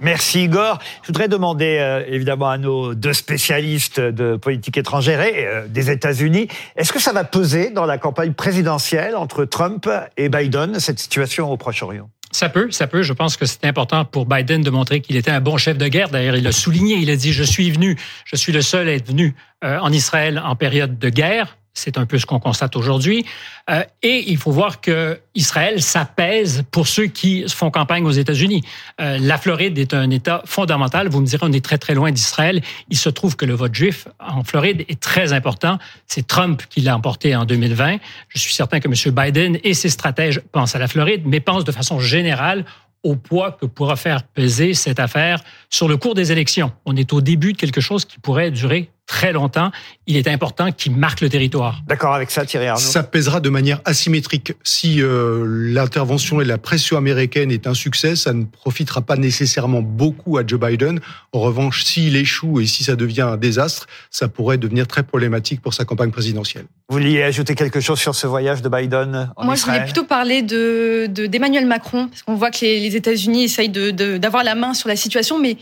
Merci 0.00 0.44
Igor. 0.44 0.78
Je 1.02 1.08
voudrais 1.08 1.28
demander 1.28 1.78
euh, 1.80 2.04
évidemment 2.06 2.50
à 2.50 2.58
nos 2.58 2.94
deux 2.94 3.12
spécialistes 3.12 4.00
de 4.00 4.36
politique 4.36 4.76
étrangère 4.76 5.22
et 5.22 5.46
euh, 5.46 5.66
des 5.68 5.90
États-Unis, 5.90 6.48
est-ce 6.76 6.92
que 6.92 7.00
ça 7.00 7.12
va 7.12 7.24
peser 7.24 7.70
dans 7.70 7.86
la 7.86 7.96
campagne 7.96 8.32
présidentielle 8.32 9.16
entre 9.16 9.44
Trump 9.44 9.88
et 10.16 10.28
Biden, 10.28 10.78
cette 10.80 10.98
situation 10.98 11.50
au 11.50 11.56
Proche-Orient? 11.56 12.10
Ça 12.36 12.50
peut, 12.50 12.70
ça 12.70 12.86
peut. 12.86 13.02
Je 13.02 13.14
pense 13.14 13.38
que 13.38 13.46
c'est 13.46 13.64
important 13.64 14.04
pour 14.04 14.26
Biden 14.26 14.60
de 14.60 14.68
montrer 14.68 15.00
qu'il 15.00 15.16
était 15.16 15.30
un 15.30 15.40
bon 15.40 15.56
chef 15.56 15.78
de 15.78 15.88
guerre. 15.88 16.10
D'ailleurs, 16.10 16.36
il 16.36 16.44
l'a 16.44 16.52
souligné. 16.52 16.96
Il 16.96 17.08
a 17.08 17.16
dit, 17.16 17.32
je 17.32 17.42
suis 17.42 17.70
venu, 17.70 17.96
je 18.26 18.36
suis 18.36 18.52
le 18.52 18.60
seul 18.60 18.90
à 18.90 18.92
être 18.92 19.08
venu 19.08 19.34
euh, 19.64 19.78
en 19.78 19.90
Israël 19.90 20.42
en 20.44 20.54
période 20.54 20.98
de 20.98 21.08
guerre. 21.08 21.56
C'est 21.76 21.98
un 21.98 22.06
peu 22.06 22.18
ce 22.18 22.24
qu'on 22.24 22.40
constate 22.40 22.74
aujourd'hui. 22.74 23.26
Euh, 23.70 23.84
et 24.02 24.30
il 24.30 24.38
faut 24.38 24.50
voir 24.50 24.80
que 24.80 25.20
Israël 25.34 25.82
s'apaise 25.82 26.64
pour 26.70 26.88
ceux 26.88 27.06
qui 27.06 27.44
font 27.48 27.70
campagne 27.70 28.04
aux 28.06 28.10
États-Unis. 28.10 28.62
Euh, 28.98 29.18
la 29.20 29.36
Floride 29.36 29.78
est 29.78 29.92
un 29.92 30.08
État 30.10 30.42
fondamental. 30.46 31.08
Vous 31.08 31.20
me 31.20 31.26
direz, 31.26 31.46
on 31.46 31.52
est 31.52 31.64
très 31.64 31.76
très 31.76 31.94
loin 31.94 32.10
d'Israël. 32.10 32.62
Il 32.88 32.96
se 32.96 33.10
trouve 33.10 33.36
que 33.36 33.44
le 33.44 33.52
vote 33.52 33.74
juif 33.74 34.08
en 34.18 34.42
Floride 34.42 34.86
est 34.88 34.98
très 34.98 35.34
important. 35.34 35.78
C'est 36.06 36.26
Trump 36.26 36.62
qui 36.70 36.80
l'a 36.80 36.96
emporté 36.96 37.36
en 37.36 37.44
2020. 37.44 37.98
Je 38.28 38.38
suis 38.38 38.54
certain 38.54 38.80
que 38.80 38.88
M. 38.88 39.14
Biden 39.14 39.58
et 39.62 39.74
ses 39.74 39.90
stratèges 39.90 40.40
pensent 40.52 40.74
à 40.74 40.78
la 40.78 40.88
Floride, 40.88 41.22
mais 41.26 41.40
pensent 41.40 41.64
de 41.64 41.72
façon 41.72 42.00
générale 42.00 42.64
au 43.02 43.16
poids 43.16 43.52
que 43.52 43.66
pourra 43.66 43.96
faire 43.96 44.22
peser 44.22 44.72
cette 44.72 44.98
affaire 44.98 45.44
sur 45.68 45.88
le 45.88 45.98
cours 45.98 46.14
des 46.14 46.32
élections. 46.32 46.72
On 46.86 46.96
est 46.96 47.12
au 47.12 47.20
début 47.20 47.52
de 47.52 47.58
quelque 47.58 47.80
chose 47.82 48.06
qui 48.06 48.18
pourrait 48.18 48.50
durer 48.50 48.90
très 49.06 49.32
longtemps. 49.32 49.70
Il 50.06 50.16
est 50.16 50.28
important 50.28 50.72
qu'il 50.72 50.94
marque 50.96 51.20
le 51.20 51.28
territoire. 51.28 51.82
D'accord 51.86 52.14
avec 52.14 52.30
ça, 52.30 52.44
Thierry 52.44 52.66
Arnaud 52.66 52.80
Ça 52.80 53.02
pèsera 53.02 53.40
de 53.40 53.48
manière 53.48 53.80
asymétrique. 53.84 54.52
Si 54.62 55.00
euh, 55.00 55.44
l'intervention 55.46 56.40
et 56.40 56.44
la 56.44 56.58
pression 56.58 56.96
américaine 56.96 57.50
est 57.50 57.66
un 57.66 57.74
succès, 57.74 58.16
ça 58.16 58.32
ne 58.32 58.44
profitera 58.44 59.02
pas 59.02 59.16
nécessairement 59.16 59.80
beaucoup 59.80 60.38
à 60.38 60.46
Joe 60.46 60.60
Biden. 60.60 61.00
En 61.32 61.40
revanche, 61.40 61.84
s'il 61.84 62.16
échoue 62.16 62.60
et 62.60 62.66
si 62.66 62.84
ça 62.84 62.96
devient 62.96 63.22
un 63.22 63.36
désastre, 63.36 63.86
ça 64.10 64.28
pourrait 64.28 64.58
devenir 64.58 64.86
très 64.86 65.02
problématique 65.02 65.60
pour 65.60 65.74
sa 65.74 65.84
campagne 65.84 66.10
présidentielle. 66.10 66.66
Vous 66.88 66.98
vouliez 66.98 67.22
ajouter 67.22 67.54
quelque 67.54 67.80
chose 67.80 67.98
sur 67.98 68.14
ce 68.14 68.26
voyage 68.26 68.62
de 68.62 68.68
Biden 68.68 69.30
en 69.36 69.44
Moi, 69.44 69.54
Israël 69.54 69.56
je 69.56 69.64
voulais 69.80 69.84
plutôt 69.84 70.04
parler 70.04 70.42
de 70.42 71.06
d'Emmanuel 71.06 71.66
Macron, 71.66 72.08
parce 72.08 72.22
qu'on 72.22 72.34
voit 72.34 72.50
que 72.50 72.58
les, 72.62 72.80
les 72.80 72.96
États-Unis 72.96 73.44
essayent 73.44 73.68
d'avoir 73.68 73.92
de, 73.92 74.18
d'avoir 74.18 74.44
la 74.44 74.54
main 74.54 74.74
sur 74.74 74.88
la 74.88 74.96
situation, 74.96 75.38
mais 75.38 75.56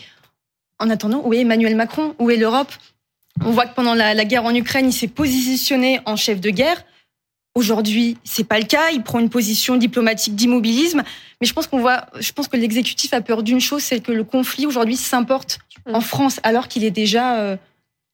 en 0.78 0.90
attendant, 0.90 1.22
où 1.24 1.32
est 1.32 1.40
Emmanuel 1.40 1.76
Macron? 1.76 2.14
Où 2.18 2.30
est 2.30 2.36
l'Europe? 2.36 2.72
On 3.42 3.50
voit 3.50 3.66
que 3.66 3.74
pendant 3.74 3.94
la, 3.94 4.14
la 4.14 4.24
guerre 4.24 4.44
en 4.44 4.54
Ukraine, 4.54 4.86
il 4.88 4.92
s'est 4.92 5.08
positionné 5.08 6.00
en 6.06 6.16
chef 6.16 6.40
de 6.40 6.50
guerre. 6.50 6.84
Aujourd'hui, 7.56 8.16
c'est 8.24 8.46
pas 8.48 8.58
le 8.58 8.64
cas. 8.64 8.90
Il 8.92 9.02
prend 9.02 9.20
une 9.20 9.30
position 9.30 9.76
diplomatique 9.76 10.34
d'immobilisme. 10.34 11.02
Mais 11.40 11.46
je 11.46 11.52
pense 11.52 11.66
qu'on 11.66 11.78
voit, 11.80 12.06
je 12.18 12.32
pense 12.32 12.48
que 12.48 12.56
l'exécutif 12.56 13.12
a 13.12 13.20
peur 13.20 13.42
d'une 13.42 13.60
chose, 13.60 13.82
c'est 13.82 14.00
que 14.00 14.12
le 14.12 14.24
conflit 14.24 14.66
aujourd'hui 14.66 14.96
s'importe 14.96 15.58
en 15.92 16.00
France, 16.00 16.40
alors 16.42 16.66
qu'il 16.68 16.82
est 16.84 16.90
déjà, 16.90 17.38
euh, 17.38 17.56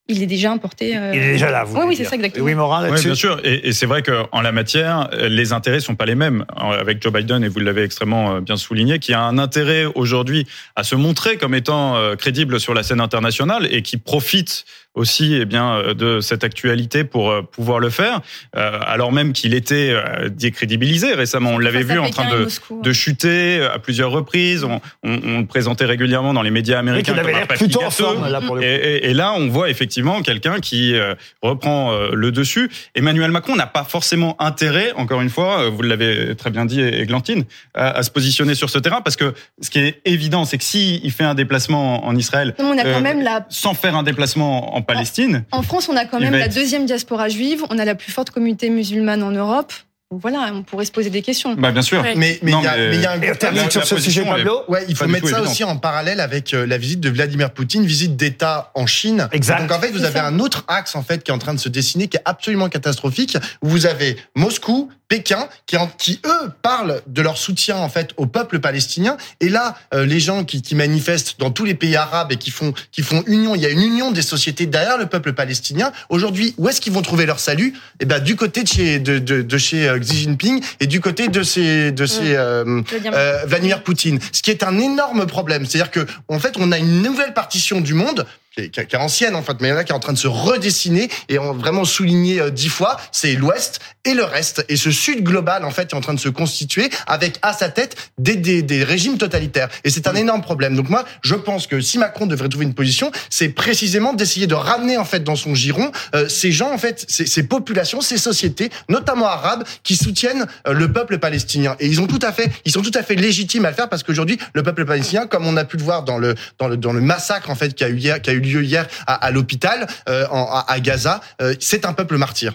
il 0.09 0.23
est 0.23 0.27
déjà 0.27 0.51
importé. 0.51 0.95
euh, 0.97 1.13
Il 1.15 1.23
est 1.23 1.33
déjà 1.33 1.51
là, 1.51 1.65
vous 1.65 1.75
Oui, 1.79 1.85
oui, 1.89 1.97
c'est 1.97 2.05
ça 2.05 2.17
exactement. 2.17 2.45
Oui, 2.45 2.55
Morin, 2.55 2.83
Oui, 2.83 2.91
là-dessus 2.91 3.07
bien 3.07 3.15
sûr. 3.15 3.41
Et, 3.45 3.69
et 3.69 3.73
c'est 3.73 3.87
vrai 3.87 4.03
qu'en 4.03 4.41
la 4.43 4.53
matière, 4.53 5.09
les 5.13 5.53
intérêts 5.55 5.81
sont 5.81 5.95
pas 5.95 6.05
les 6.07 6.17
mêmes. 6.17 6.45
Avec 6.57 7.03
Joe 7.03 7.13
Biden, 7.13 7.43
et 7.45 7.49
vous 7.49 7.61
l'avez 7.61 7.85
extrêmement 7.85 8.35
euh, 8.35 8.41
bien 8.41 8.57
souligné, 8.59 8.99
qui 8.99 9.15
a 9.15 9.23
un 9.23 9.39
intérêt 9.39 9.87
aujourd'hui 9.95 10.47
à 10.77 10.85
se 10.85 10.97
montrer 10.97 11.39
comme 11.39 11.55
étant 11.55 11.97
crédible 12.19 12.61
sur 12.61 12.75
la 12.75 12.83
scène 12.83 13.01
internationale 13.01 13.69
et 13.71 13.81
qui 13.83 13.97
profite 13.97 14.67
aussi 14.95 15.35
eh 15.35 15.45
bien 15.45 15.75
euh, 15.75 15.95
de 15.95 16.21
cette 16.21 16.43
actualité 16.45 17.05
pour 17.05 17.31
euh, 17.31 17.43
pouvoir 17.43 17.79
le 17.79 17.91
faire, 17.91 18.21
euh, 18.57 18.79
alors 18.87 19.13
même 19.13 19.33
qu'il 19.33 19.55
était 19.55 19.95
décrédibilisé 20.31 21.15
récemment. 21.15 21.51
On 21.51 21.59
l'avait 21.59 21.83
vu 21.83 21.99
en 21.99 22.11
train 22.11 22.31
de, 22.31 22.45
Moscou, 22.45 22.81
de 22.83 22.93
chuter 22.93 23.63
à 23.63 23.79
plusieurs 23.79 24.11
reprises. 24.11 24.65
On, 24.65 24.81
on, 25.03 25.21
on 25.25 25.39
le 25.41 25.47
présentait 25.47 25.85
régulièrement 25.85 26.33
dans 26.35 26.43
les 26.43 26.51
médias 26.51 26.79
américains 26.79 27.15
comme 27.15 27.35
un 27.35 27.47
plutôt 27.47 27.83
en 27.83 27.91
forme, 27.91 28.29
là, 28.31 28.41
pour 28.41 28.57
le 28.57 28.63
Et, 28.63 28.67
coup. 28.79 28.85
et- 28.87 29.11
et 29.11 29.15
là, 29.15 29.33
on 29.37 29.49
voit 29.49 29.71
effectivement 29.71 30.23
quelqu'un 30.23 30.61
qui 30.61 30.95
reprend 31.43 31.93
le 32.13 32.33
dessus. 32.33 32.71
Emmanuel 32.95 33.31
Macron 33.31 33.57
n'a 33.57 33.67
pas 33.67 33.85
forcément 33.85 34.37
intérêt, 34.43 34.93
encore 34.97 35.21
une 35.21 35.31
fois, 35.31 35.69
vous 35.69 35.83
l'avez 35.83 36.35
très 36.37 36.51
bien 36.51 36.65
dit, 36.65 36.81
Églantine, 36.81 37.45
à, 37.75 37.91
à 37.91 38.03
se 38.03 38.11
positionner 38.11 38.55
sur 38.55 38.71
ce 38.71 38.79
terrain, 38.79 39.01
parce 39.01 39.17
que 39.17 39.35
ce 39.61 39.71
qui 39.71 39.79
est 39.81 40.01
évident, 40.05 40.45
c'est 40.45 40.59
que 40.59 40.65
s'il 40.65 41.11
fait 41.13 41.25
un 41.25 41.35
déplacement 41.35 42.05
en 42.07 42.15
Israël, 42.17 42.55
Non, 42.59 42.75
mais 42.75 42.77
on 42.77 42.79
a 42.79 42.83
quand 42.93 42.99
euh, 42.99 43.01
même 43.01 43.23
la, 43.23 43.47
sans 43.49 43.75
faire 43.75 43.97
un 43.97 44.03
déplacement 44.03 44.75
en 44.77 44.80
Palestine, 44.83 45.45
En 45.53 45.63
France, 45.63 45.89
on 45.89 45.97
a 45.97 46.05
quand 46.05 46.21
même 46.21 46.33
la 46.33 46.47
être- 46.47 46.55
deuxième 46.55 46.87
diaspora 46.87 47.29
juive, 47.29 47.65
on 47.71 47.79
a 47.79 47.85
la 47.85 47.95
plus 47.95 48.13
forte 48.13 48.31
communauté 48.31 48.71
musulmane 48.71 49.23
en 49.23 49.31
Europe. 49.31 49.73
Voilà, 50.13 50.51
on 50.53 50.65
pourrait 50.65 50.87
se 50.87 50.91
poser 50.91 51.09
des 51.09 51.23
questions. 51.23 51.55
bah 51.55 51.71
bien 51.71 51.83
sûr. 51.83 52.03
Ouais. 52.03 52.15
Mais 52.17 52.41
il 52.43 52.49
y 52.49 52.53
a- 52.53 52.77
mais- 52.77 52.89
mais 52.89 52.97
il 52.97 53.01
y 53.01 53.07
a 53.07 53.13
un 53.13 53.53
La- 53.53 53.71
sur 53.71 53.87
ce 53.87 53.97
sujet, 53.97 54.25
Pablo 54.25 54.63
Ouais, 54.67 54.85
il 54.89 54.97
faut 54.97 55.07
mettre 55.07 55.29
ça 55.29 55.37
évident. 55.37 55.49
aussi 55.53 55.63
en 55.63 55.77
parallèle 55.77 56.19
avec 56.19 56.53
euh, 56.53 56.67
la 56.67 56.79
visite 56.79 56.99
de 56.99 57.11
Vladimir 57.11 57.53
Poutine, 57.53 57.85
visite 57.87 58.17
d'État 58.17 58.73
en 58.75 58.87
Chine. 58.87 59.29
Exact. 59.31 59.61
Donc 59.61 59.71
en 59.71 59.79
fait, 59.81 59.93
vous 59.93 60.03
avez 60.03 60.19
ça. 60.19 60.27
un 60.27 60.41
autre 60.41 60.65
axe 60.67 60.97
en 60.97 61.05
fait 61.05 61.23
qui 61.23 61.31
est 61.31 61.35
en 61.35 61.39
train 61.39 61.55
de 61.55 61.61
se 61.61 61.69
dessiner, 61.69 62.09
qui 62.09 62.17
est 62.17 62.23
absolument 62.25 62.69
catastrophique. 62.69 63.37
Où 63.63 63.69
vous 63.69 63.87
avez 63.87 64.17
Moscou, 64.35 64.91
Pékin, 65.11 65.49
qui, 65.67 65.77
en- 65.77 65.91
qui 65.99 66.21
eux 66.25 66.53
parlent 66.63 67.03
de 67.09 67.21
leur 67.21 67.37
soutien 67.37 67.77
en 67.77 67.89
fait 67.89 68.11
au 68.17 68.27
peuple 68.27 68.61
palestinien. 68.61 69.17
Et 69.41 69.49
là, 69.49 69.77
euh, 69.93 70.07
les 70.07 70.21
gens 70.21 70.45
qui, 70.45 70.63
qui 70.63 70.77
manifestent 70.77 71.41
dans 71.41 71.51
tous 71.51 71.65
les 71.65 71.75
pays 71.75 71.97
arabes 71.97 72.31
et 72.31 72.37
qui 72.37 72.53
font 72.53 72.73
qui 72.93 73.03
font 73.03 73.25
union, 73.27 73.57
il 73.57 73.61
y 73.61 73.67
a 73.67 73.71
une 73.71 73.83
union 73.83 74.13
des 74.13 74.23
sociétés 74.23 74.67
derrière 74.67 74.99
le 74.99 75.07
peuple 75.07 75.33
palestinien. 75.33 75.91
Aujourd'hui, 76.11 76.55
où 76.59 76.69
est-ce 76.69 76.81
qu'ils 76.81 76.93
vont 76.93 77.03
trouver 77.03 77.27
leur 77.27 77.41
salut? 77.41 77.75
Eh 77.99 78.05
ben 78.05 78.21
du 78.21 78.37
côté 78.37 78.63
de 78.63 78.69
chez 78.69 79.01
de, 79.01 79.19
de, 79.19 79.43
de 79.43 79.59
chez 79.59 79.89
euh, 79.89 79.99
Xi 79.99 80.23
Jinping 80.23 80.63
et 80.79 80.87
du 80.87 81.01
côté 81.01 81.27
de 81.27 81.43
ces 81.43 81.91
de 81.91 82.07
ces 82.07 82.37
euh, 82.37 82.63
Vladimir 82.89 83.13
euh, 83.15 83.45
Vladimir 83.47 83.83
Poutine. 83.83 84.21
Ce 84.33 84.43
qui 84.43 84.53
est 84.53 84.63
un 84.63 84.79
énorme 84.79 85.27
problème. 85.27 85.67
C'est-à-dire 85.67 85.91
que, 85.91 86.07
en 86.29 86.39
fait, 86.39 86.55
on 86.57 86.71
a 86.71 86.79
une 86.79 87.03
nouvelle 87.03 87.35
partition 87.35 87.81
du 87.81 87.95
monde 87.95 88.27
qui 88.55 88.63
est, 88.63 88.71
qui 88.71 88.81
est- 88.81 88.95
ancienne 88.97 89.35
en 89.37 89.43
fait, 89.43 89.57
mais 89.61 89.69
il 89.69 89.71
y 89.71 89.75
en 89.75 89.77
a 89.77 89.85
qui 89.85 89.93
est 89.93 89.95
en 89.95 90.01
train 90.01 90.13
de 90.13 90.19
se 90.19 90.27
redessiner 90.29 91.09
et 91.29 91.39
on 91.39 91.53
vraiment 91.55 91.85
souligné 91.85 92.41
euh, 92.41 92.51
dix 92.51 92.69
fois, 92.69 92.97
c'est 93.13 93.35
l'Ouest 93.35 93.81
et 94.05 94.15
le 94.15 94.25
reste. 94.25 94.65
Et 94.69 94.77
ce 94.77 94.91
Sud 94.91 95.23
global 95.23 95.65
en 95.65 95.71
fait 95.71 95.93
est 95.93 95.95
en 95.95 96.01
train 96.01 96.15
de 96.15 96.21
se 96.21 96.29
constituer 96.29 96.91
avec 97.07 97.39
à 97.43 97.53
sa 97.53 97.69
tête 97.69 97.97
des, 98.19 98.37
des, 98.37 98.63
des 98.63 98.83
régimes 98.85 99.19
totalitaires. 99.19 99.69
Et 99.85 99.91
c'est 99.91 100.07
un 100.09 100.15
énorme 100.15 100.43
problème. 100.43 100.75
Donc 100.77 100.89
moi, 100.89 101.05
je 101.23 101.35
pense 101.35 101.67
que 101.67 101.81
si 101.81 101.99
Macron 101.99 102.27
devrait 102.27 102.49
trouver 102.49 102.65
une 102.67 102.75
position, 102.75 103.11
c'est 103.31 103.49
précisément 103.51 104.13
d'essayer 104.15 104.47
de 104.47 104.55
ramener 104.55 104.99
en 104.99 105.05
fait 105.05 105.23
dans 105.23 105.37
son 105.37 105.55
giron 105.55 105.91
euh, 106.15 106.29
ces 106.29 106.53
gens 106.53 106.73
en 106.73 106.79
fait, 106.79 107.05
ces, 107.09 107.27
ces 107.27 107.43
populations, 107.45 108.01
ces 108.01 108.19
sociétés, 108.19 108.71
notamment 108.89 109.27
arabes, 109.27 109.65
qui 109.83 109.97
soutiennent 109.97 110.47
euh, 110.67 110.73
le 110.73 110.93
peuple 110.93 111.19
palestinien. 111.19 111.77
Et 111.81 111.87
ils 111.87 112.01
ont 112.01 112.07
tout 112.07 112.19
à 112.23 112.33
fait, 112.33 112.51
ils 112.65 112.73
sont 112.73 112.83
tout 112.83 112.91
à 112.95 113.03
fait 113.03 113.15
légitimes 113.15 113.65
à 113.65 113.71
le 113.71 113.77
faire 113.77 113.89
parce 113.89 114.03
qu'aujourd'hui, 114.03 114.39
le 114.55 114.63
peuple 114.63 114.85
palestinien, 114.85 115.27
comme 115.27 115.47
on 115.47 115.57
a 115.57 115.65
pu 115.65 115.77
le 115.77 115.83
voir 115.85 116.03
dans 116.03 116.19
le 116.19 116.35
dans 116.59 116.69
le 116.69 116.77
dans 116.77 116.93
le 116.93 117.01
massacre 117.01 117.51
en 117.51 117.55
fait 117.55 117.75
qui 117.75 117.85
a 117.85 117.89
eu 117.89 117.97
hier, 117.97 118.21
qui 118.21 118.31
a 118.31 118.33
eu 118.33 118.40
lieu 118.41 118.65
hier 118.65 118.87
à, 119.07 119.31
l'hôpital 119.31 119.87
euh, 120.09 120.27
à, 120.31 120.81
Gaza, 120.81 121.21
euh, 121.41 121.55
c'est 121.61 121.85
un 121.85 121.93
peuple 121.93 122.17
martyr. 122.17 122.55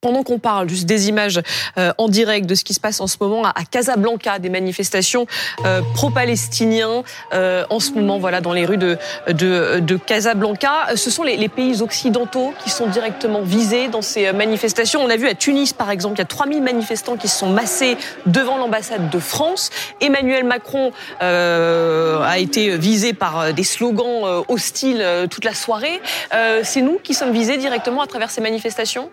Pendant 0.00 0.22
qu'on 0.22 0.38
parle 0.38 0.68
juste 0.68 0.86
des 0.86 1.08
images 1.08 1.40
euh, 1.76 1.92
en 1.98 2.08
direct 2.08 2.46
de 2.46 2.54
ce 2.54 2.62
qui 2.62 2.72
se 2.72 2.78
passe 2.78 3.00
en 3.00 3.08
ce 3.08 3.16
moment 3.20 3.42
à, 3.44 3.64
Casablanca, 3.68 4.38
des 4.38 4.48
manifestations 4.48 5.26
euh, 5.64 5.80
pro-palestiniens 5.94 7.02
euh, 7.32 7.64
en 7.68 7.80
ce 7.80 7.90
moment, 7.90 8.18
voilà, 8.18 8.40
dans 8.40 8.52
les 8.52 8.64
rues 8.64 8.76
de, 8.76 8.96
de, 9.26 9.80
de 9.80 9.96
Casablanca. 9.96 10.94
Ce 10.94 11.10
sont 11.10 11.24
les, 11.24 11.36
les 11.36 11.48
pays 11.48 11.82
occidentaux 11.82 12.54
qui 12.62 12.70
sont 12.70 12.86
directement 12.86 13.42
visés 13.42 13.88
dans 13.88 14.00
ces 14.00 14.32
manifestations. 14.32 15.00
On 15.02 15.10
a 15.10 15.16
vu 15.16 15.26
à 15.26 15.34
Tunis, 15.34 15.72
par 15.72 15.90
exemple, 15.90 16.14
il 16.14 16.18
y 16.18 16.22
a 16.22 16.26
3000 16.26 16.62
manifestants 16.62 17.16
qui 17.16 17.26
se 17.26 17.36
sont 17.36 17.50
massés 17.50 17.96
devant 18.26 18.56
l'ambassade 18.56 19.10
de 19.10 19.18
France. 19.18 19.70
Emmanuel 20.00 20.44
Macron 20.44 20.92
euh, 21.22 22.20
a 22.22 22.38
été 22.38 22.76
visé 22.76 23.14
par 23.14 23.40
euh, 23.40 23.52
des 23.52 23.64
slogans 23.64 24.24
euh, 24.24 24.42
hostiles 24.46 25.00
euh, 25.00 25.26
toute 25.26 25.44
la 25.44 25.54
soirée. 25.54 26.00
Euh, 26.34 26.60
C'est 26.62 26.82
nous 26.82 27.00
qui 27.02 27.14
sommes 27.14 27.32
visés 27.32 27.56
directement 27.56 28.00
à 28.00 28.06
travers 28.06 28.30
ces 28.30 28.40
manifestations? 28.40 29.10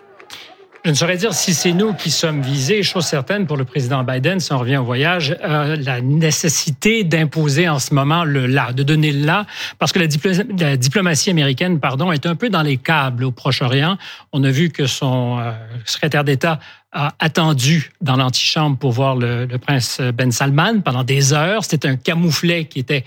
Je 0.86 0.92
ne 0.92 0.94
saurais 0.94 1.16
dire 1.16 1.34
si 1.34 1.52
c'est 1.52 1.72
nous 1.72 1.94
qui 1.94 2.12
sommes 2.12 2.42
visés. 2.42 2.84
Chose 2.84 3.06
certaine 3.06 3.44
pour 3.48 3.56
le 3.56 3.64
président 3.64 4.04
Biden, 4.04 4.38
si 4.38 4.52
on 4.52 4.58
revient 4.58 4.76
au 4.76 4.84
voyage, 4.84 5.36
euh, 5.42 5.74
la 5.80 6.00
nécessité 6.00 7.02
d'imposer 7.02 7.68
en 7.68 7.80
ce 7.80 7.92
moment 7.92 8.22
le 8.22 8.46
là, 8.46 8.72
de 8.72 8.84
donner 8.84 9.10
le 9.10 9.26
là, 9.26 9.46
parce 9.80 9.90
que 9.90 9.98
la, 9.98 10.06
diplo- 10.06 10.46
la 10.60 10.76
diplomatie 10.76 11.30
américaine, 11.30 11.80
pardon, 11.80 12.12
est 12.12 12.24
un 12.24 12.36
peu 12.36 12.50
dans 12.50 12.62
les 12.62 12.76
câbles 12.76 13.24
au 13.24 13.32
Proche-Orient. 13.32 13.98
On 14.32 14.44
a 14.44 14.50
vu 14.52 14.70
que 14.70 14.86
son 14.86 15.40
euh, 15.40 15.50
secrétaire 15.84 16.22
d'État 16.22 16.60
a 16.92 17.14
attendu 17.18 17.90
dans 18.00 18.14
l'antichambre 18.14 18.78
pour 18.78 18.92
voir 18.92 19.16
le, 19.16 19.44
le 19.46 19.58
prince 19.58 20.00
Ben 20.14 20.30
Salman 20.30 20.82
pendant 20.84 21.02
des 21.02 21.32
heures. 21.32 21.64
C'était 21.64 21.88
un 21.88 21.96
camouflet 21.96 22.66
qui 22.66 22.78
était 22.78 23.04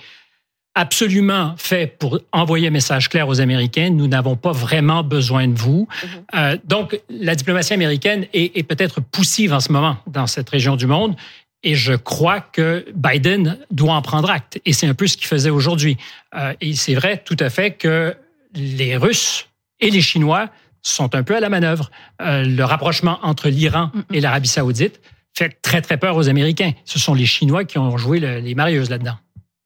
absolument 0.76 1.56
fait 1.58 1.98
pour 2.00 2.20
envoyer 2.32 2.68
un 2.68 2.72
message 2.72 3.10
clair 3.10 3.28
aux 3.28 3.42
Américains. 3.42 3.90
Nous 3.90 4.08
n'avons 4.08 4.36
pas 4.36 4.52
vraiment 4.52 5.04
besoin 5.04 5.48
de 5.48 5.58
vous. 5.58 5.88
Euh, 6.36 6.58
donc, 6.66 7.00
la 7.10 7.36
diplomatie 7.36 7.74
américaine 7.74 8.26
est, 8.34 8.58
est 8.58 8.64
peut-être 8.64 9.02
poussive 9.02 9.54
en 9.54 9.60
ce 9.60 9.72
moment 9.72 9.98
dans 10.08 10.28
cette 10.28 10.50
région 10.50 10.76
du 10.76 10.86
monde. 10.88 11.16
Et 11.64 11.76
je 11.76 11.94
crois 11.94 12.40
que 12.40 12.86
Biden 12.96 13.58
doit 13.72 13.94
en 13.96 14.02
prendre 14.02 14.30
acte. 14.30 14.62
Et 14.66 14.72
c'est 14.72 14.88
un 14.88 14.94
peu 14.94 15.08
ce 15.08 15.18
qu'il 15.18 15.28
faisait 15.28 15.50
aujourd'hui. 15.50 15.98
Euh, 16.36 16.54
et 16.62 16.74
c'est 16.74 16.96
vrai 16.96 17.22
tout 17.26 17.36
à 17.40 17.50
fait 17.50 17.72
que 17.72 18.16
les 18.56 18.96
Russes 18.96 19.48
et 19.82 19.90
les 19.92 20.02
Chinois 20.02 20.50
sont 20.82 21.14
un 21.16 21.24
peu 21.24 21.36
à 21.36 21.42
la 21.42 21.50
manœuvre. 21.50 21.92
Euh, 22.22 22.46
le 22.46 22.64
rapprochement 22.64 23.20
entre 23.24 23.50
l'Iran 23.50 23.92
et 24.14 24.22
l'Arabie 24.22 24.48
saoudite 24.48 25.02
fait 25.38 25.50
très, 25.62 25.82
très 25.82 25.98
peur 25.98 26.16
aux 26.16 26.30
Américains. 26.30 26.72
Ce 26.86 26.98
sont 27.00 27.14
les 27.14 27.26
Chinois 27.26 27.66
qui 27.66 27.78
ont 27.78 27.98
joué 27.98 28.20
le- 28.20 28.40
les 28.40 28.56
marieuses 28.56 28.90
là-dedans. 28.90 29.18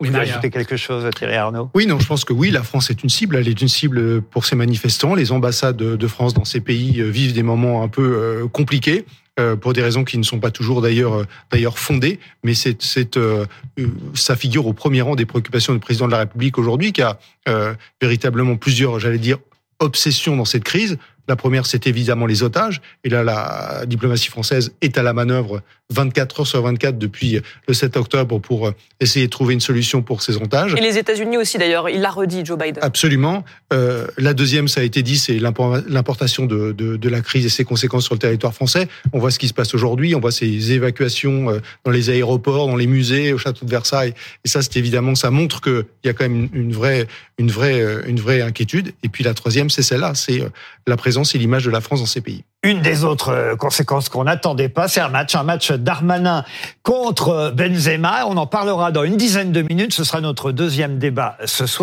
Vous 0.08 0.14
marieurs. 0.14 0.34
ajoutez 0.38 0.50
quelque 0.50 0.78
chose, 0.78 1.08
Thierry 1.16 1.36
Arnaud? 1.36 1.70
Oui, 1.74 1.86
non, 1.86 2.00
je 2.00 2.08
pense 2.08 2.26
que 2.26 2.34
oui, 2.34 2.52
la 2.52 2.64
France 2.64 2.90
est 2.90 3.04
une 3.04 3.10
cible. 3.10 3.36
Elle 3.36 3.48
est 3.48 3.62
une 3.62 3.68
cible 3.68 4.22
pour 4.22 4.46
ces 4.46 4.56
manifestants. 4.56 5.16
Les 5.16 5.32
ambassades 5.32 5.78
de 5.78 6.08
France 6.08 6.34
dans 6.34 6.46
ces 6.46 6.60
pays 6.62 7.02
euh, 7.02 7.10
vivent 7.10 7.34
des 7.34 7.44
moments 7.44 7.84
un 7.84 7.88
peu 7.88 8.02
euh, 8.04 8.48
compliqués. 8.48 9.06
euh, 9.40 9.56
pour 9.56 9.74
des 9.74 9.82
raisons 9.82 10.04
qui 10.04 10.18
ne 10.18 10.24
sont 10.24 10.40
pas 10.40 10.52
toujours 10.52 10.82
d'ailleurs 10.82 11.14
euh, 11.22 11.26
d'ailleurs 11.52 11.80
fondées, 11.80 12.20
mais 12.44 12.54
c'est 12.54 13.18
euh, 13.18 13.46
ça 14.14 14.36
figure 14.36 14.68
au 14.68 14.74
premier 14.74 15.02
rang 15.02 15.16
des 15.16 15.26
préoccupations 15.26 15.74
du 15.74 15.80
président 15.80 16.06
de 16.06 16.12
la 16.12 16.20
République 16.20 16.58
aujourd'hui, 16.60 16.94
qui 16.94 17.02
a 17.02 17.18
véritablement 18.02 18.56
plusieurs, 18.58 19.00
j'allais 19.00 19.18
dire, 19.18 19.38
obsessions 19.80 20.38
dans 20.38 20.46
cette 20.46 20.64
crise. 20.64 20.98
La 21.28 21.36
première, 21.36 21.66
c'est 21.66 21.88
évidemment 21.88 22.26
les 22.26 22.44
otages. 22.44 22.82
Et 23.04 23.10
là, 23.10 23.24
la 23.24 23.86
diplomatie 23.86 24.30
française 24.30 24.74
est 24.82 24.98
à 24.98 25.04
la 25.04 25.14
manœuvre 25.14 25.62
24 25.92 26.42
heures 26.42 26.48
sur 26.48 26.62
24 26.62 26.98
depuis 26.98 27.40
le 27.68 27.74
7 27.74 27.98
octobre 27.98 28.40
pour 28.40 28.72
essayer 29.00 29.26
de 29.26 29.32
trouver 29.32 29.54
une 29.54 29.60
solution 29.60 30.02
pour 30.02 30.22
ces 30.22 30.38
otages. 30.38 30.74
Et 30.76 30.82
les 30.82 30.98
États-Unis 30.98 31.38
aussi, 31.38 31.58
d'ailleurs. 31.58 31.90
Il 31.90 32.02
l'a 32.02 32.10
redit, 32.10 32.44
Joe 32.44 32.58
Biden. 32.58 32.80
Absolument. 32.82 33.44
Euh, 33.72 34.08
la 34.18 34.34
deuxième, 34.34 34.68
ça 34.68 34.82
a 34.82 34.84
été 34.84 35.04
dit, 35.04 35.18
c'est 35.18 35.40
l'importation 35.40 36.46
de, 36.46 36.72
de, 36.72 36.98
de, 36.98 37.10
la 37.10 37.22
crise 37.22 37.46
et 37.46 37.50
ses 37.50 37.64
conséquences 37.64 38.06
sur 38.06 38.16
le 38.16 38.20
territoire 38.20 38.54
français. 38.54 38.88
On 39.12 39.20
voit 39.20 39.32
ce 39.32 39.40
qui 39.40 39.48
se 39.48 39.54
passe 39.54 39.74
aujourd'hui. 39.74 40.16
On 40.16 40.20
voit 40.20 40.32
ces 40.32 40.72
évacuations 40.72 41.50
euh, 41.50 41.60
dans 41.84 41.92
les 41.92 42.10
aéroports, 42.10 42.68
dans 42.68 42.76
les 42.76 42.88
musées, 42.88 43.34
au 43.34 43.38
château 43.38 43.66
de 43.66 43.72
Versailles. 43.72 44.14
Et 44.46 44.48
ça, 44.48 44.62
c'est 44.62 44.78
évidemment, 44.78 45.16
ça 45.16 45.32
montre 45.32 45.62
qu'il 45.62 45.86
y 46.04 46.10
a 46.10 46.14
quand 46.14 46.28
même 46.28 46.50
une 46.54 46.74
vraie, 46.74 47.08
une 47.38 47.52
vraie, 47.52 47.82
euh, 47.82 48.02
une 48.08 48.20
vraie 48.20 48.42
inquiétude. 48.42 48.94
Et 49.04 49.10
puis 49.10 49.24
la 49.24 49.34
troisième, 49.34 49.70
c'est 49.70 49.84
celle-là, 49.84 50.14
c'est 50.16 50.42
euh, 50.42 50.50
la 50.88 50.98
présence 51.14 51.36
et 51.36 51.38
l'image 51.38 51.64
de 51.66 51.70
la 51.70 51.80
France 51.80 52.00
dans 52.00 52.08
ces 52.08 52.22
pays. 52.22 52.44
Une 52.64 52.82
des 52.82 53.04
autres 53.04 53.56
conséquences 53.60 54.10
qu'on 54.10 54.24
n'attendait 54.24 54.70
pas, 54.70 54.88
c'est 54.88 55.02
un 55.02 55.10
match, 55.10 55.36
un 55.36 55.44
match 55.44 55.72
d'Armanin 55.72 56.44
contre 56.82 57.54
Benzema. 57.56 58.26
On 58.26 58.38
en 58.38 58.48
parlera 58.48 58.92
dans 58.92 59.04
une 59.04 59.18
dizaine 59.18 59.52
de 59.52 59.62
minutes. 59.62 59.94
Ce 59.94 60.04
sera 60.04 60.22
notre 60.22 60.52
deuxième 60.52 60.98
débat 60.98 61.38
ce 61.46 61.68
soir. 61.68 61.82